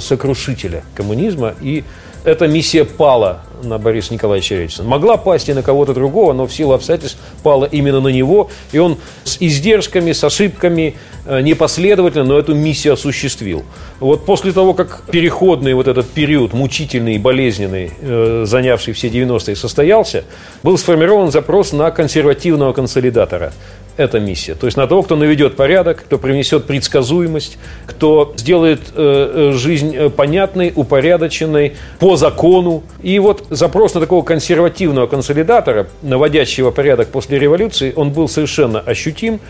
сокрушителя 0.00 0.84
коммунизма 0.94 1.54
и 1.60 1.82
эта 2.24 2.46
миссия 2.46 2.84
пала 2.84 3.40
на 3.62 3.78
Бориса 3.78 4.12
Николаевича 4.12 4.56
Ельцина. 4.56 4.88
Могла 4.88 5.16
пасть 5.16 5.48
и 5.48 5.52
на 5.52 5.62
кого-то 5.62 5.94
другого, 5.94 6.32
но 6.32 6.46
в 6.46 6.52
силу 6.52 6.72
обстоятельств 6.72 7.18
пала 7.42 7.64
именно 7.64 8.00
на 8.00 8.08
него. 8.08 8.50
И 8.72 8.78
он 8.78 8.98
с 9.24 9.36
издержками, 9.40 10.12
с 10.12 10.22
ошибками, 10.24 10.96
э, 11.26 11.40
непоследовательно, 11.40 12.24
но 12.24 12.38
эту 12.38 12.54
миссию 12.54 12.94
осуществил. 12.94 13.64
Вот 14.00 14.24
после 14.24 14.52
того, 14.52 14.74
как 14.74 15.02
переходный 15.10 15.74
вот 15.74 15.88
этот 15.88 16.08
период, 16.08 16.52
мучительный 16.52 17.14
и 17.16 17.18
болезненный, 17.18 17.92
э, 18.00 18.44
занявший 18.46 18.94
все 18.94 19.08
90-е, 19.08 19.56
состоялся, 19.56 20.24
был 20.62 20.78
сформирован 20.78 21.30
запрос 21.30 21.72
на 21.72 21.90
консервативного 21.90 22.72
консолидатора 22.72 23.52
эта 23.96 24.20
миссия. 24.20 24.54
То 24.54 24.66
есть 24.66 24.76
на 24.76 24.86
того, 24.86 25.02
кто 25.02 25.16
наведет 25.16 25.56
порядок, 25.56 26.02
кто 26.04 26.18
принесет 26.18 26.66
предсказуемость, 26.66 27.58
кто 27.86 28.32
сделает 28.36 28.80
э, 28.94 29.50
э 29.50 29.52
жизнь 29.52 29.94
э, 29.94 30.10
понятной, 30.10 30.72
упорядоченной, 30.74 31.74
по 31.98 32.16
закону. 32.16 32.82
И 33.02 33.18
вот 33.18 33.46
запрос 33.50 33.94
на 33.94 34.00
такого 34.00 34.22
консервативного 34.22 35.06
консолидатора, 35.06 35.88
наводящего 36.02 36.70
порядок 36.70 37.08
после 37.08 37.38
революции, 37.38 37.92
он 37.94 38.10
был 38.10 38.28
совершенно 38.28 38.80
ощутим. 38.80 39.40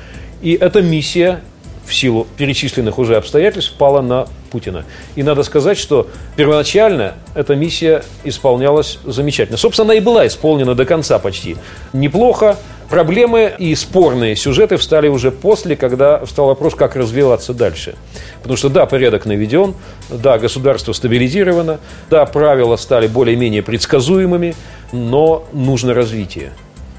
И 0.42 0.58
эта 0.60 0.82
миссия 0.82 1.40
в 1.86 1.94
силу 1.94 2.26
перечисленных 2.36 2.98
уже 2.98 3.16
обстоятельств 3.16 3.74
пала 3.74 4.00
на 4.00 4.26
Путина. 4.50 4.84
И 5.16 5.22
надо 5.22 5.42
сказать, 5.42 5.78
что 5.78 6.08
первоначально 6.36 7.14
эта 7.34 7.54
миссия 7.54 8.02
исполнялась 8.24 8.98
замечательно. 9.04 9.58
Собственно, 9.58 9.90
она 9.90 9.94
и 9.94 10.00
была 10.00 10.26
исполнена 10.26 10.74
до 10.74 10.84
конца 10.84 11.18
почти. 11.18 11.56
Неплохо. 11.92 12.56
Проблемы 12.92 13.50
и 13.58 13.74
спорные 13.74 14.36
сюжеты 14.36 14.76
встали 14.76 15.08
уже 15.08 15.30
после, 15.30 15.76
когда 15.76 16.22
встал 16.26 16.48
вопрос, 16.48 16.74
как 16.74 16.94
развиваться 16.94 17.54
дальше. 17.54 17.94
Потому 18.40 18.58
что, 18.58 18.68
да, 18.68 18.84
порядок 18.84 19.24
наведен, 19.24 19.72
да, 20.10 20.38
государство 20.38 20.92
стабилизировано, 20.92 21.80
да, 22.10 22.26
правила 22.26 22.76
стали 22.76 23.06
более-менее 23.06 23.62
предсказуемыми, 23.62 24.54
но 24.92 25.46
нужно 25.54 25.94
развитие. 25.94 26.52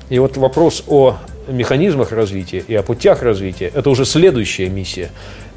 И 0.10 0.18
вот 0.18 0.36
вопрос 0.36 0.84
о 0.88 1.18
механизмах 1.48 2.12
развития 2.12 2.64
и 2.68 2.76
о 2.76 2.84
путях 2.84 3.22
развития– 3.22 3.72
это 3.74 3.90
уже 3.90 4.06
следующая 4.06 4.70
миссия. 4.70 5.10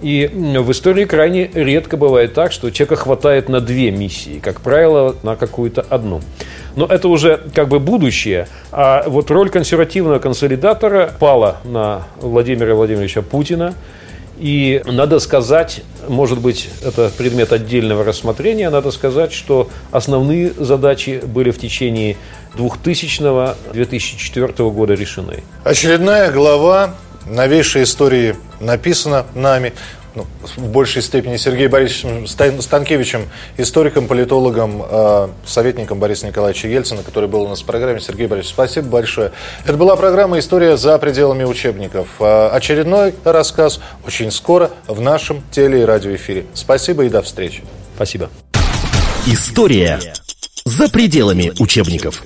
И 0.03 0.31
в 0.33 0.71
истории 0.73 1.05
крайне 1.05 1.51
редко 1.53 1.97
бывает 1.97 2.35
так, 2.35 2.53
что 2.53 2.71
человека 2.71 2.97
хватает 2.97 3.49
на 3.49 3.61
две 3.61 3.91
миссии, 3.91 4.41
как 4.43 4.61
правило, 4.61 5.17
на 5.23 5.37
какую-то 5.37 5.81
одну. 5.89 6.21
Но 6.77 6.85
это 6.85 7.09
уже 7.09 7.41
как 7.55 7.69
бы 7.69 7.81
будущее. 7.81 8.49
А 8.71 9.05
вот 9.07 9.31
роль 9.31 9.49
консервативного 9.49 10.19
консолидатора 10.19 11.11
пала 11.19 11.59
на 11.65 12.07
Владимира 12.21 12.75
Владимировича 12.75 13.23
Путина. 13.23 13.75
И 14.39 14.83
надо 14.85 15.19
сказать, 15.19 15.81
может 16.09 16.41
быть, 16.41 16.69
это 16.85 17.11
предмет 17.17 17.53
отдельного 17.53 18.05
рассмотрения, 18.05 18.69
надо 18.71 18.91
сказать, 18.91 19.33
что 19.33 19.71
основные 19.93 20.53
задачи 20.53 21.23
были 21.25 21.51
в 21.51 21.59
течение 21.59 22.17
2000-2004 22.57 24.71
года 24.73 24.95
решены. 24.95 25.43
Очередная 25.65 26.31
глава 26.31 26.95
новейшей 27.27 27.85
истории 27.85 28.37
написана 28.61 29.27
нами 29.35 29.73
ну, 30.17 30.27
в 30.57 30.69
большей 30.69 31.03
степени 31.03 31.37
Сергеем 31.37 31.71
Борисовичем 31.71 32.27
Станкевичем, 32.27 33.29
историком, 33.57 34.09
политологом, 34.09 34.83
э, 34.89 35.29
советником 35.47 36.01
Бориса 36.01 36.27
Николаевича 36.27 36.69
Ельцина, 36.69 37.03
который 37.03 37.29
был 37.29 37.43
у 37.43 37.49
нас 37.49 37.61
в 37.61 37.65
программе. 37.65 38.01
Сергей 38.01 38.27
Борисович, 38.27 38.55
спасибо 38.55 38.89
большое. 38.89 39.33
Это 39.65 39.75
была 39.75 39.95
программа 39.97 40.39
«История 40.39 40.77
за 40.77 40.99
пределами 40.99 41.45
учебников». 41.45 42.09
Э, 42.19 42.49
очередной 42.49 43.15
рассказ 43.25 43.81
очень 44.07 44.31
скоро 44.31 44.71
в 44.89 45.01
нашем 45.01 45.43
теле- 45.51 45.83
и 45.83 45.85
радиоэфире. 45.85 46.47
Спасибо 46.55 47.05
и 47.05 47.09
до 47.09 47.23
встречи. 47.23 47.63
Спасибо. 47.95 48.31
История 49.27 50.01
за 50.65 50.89
пределами 50.89 51.53
учебников. 51.59 52.23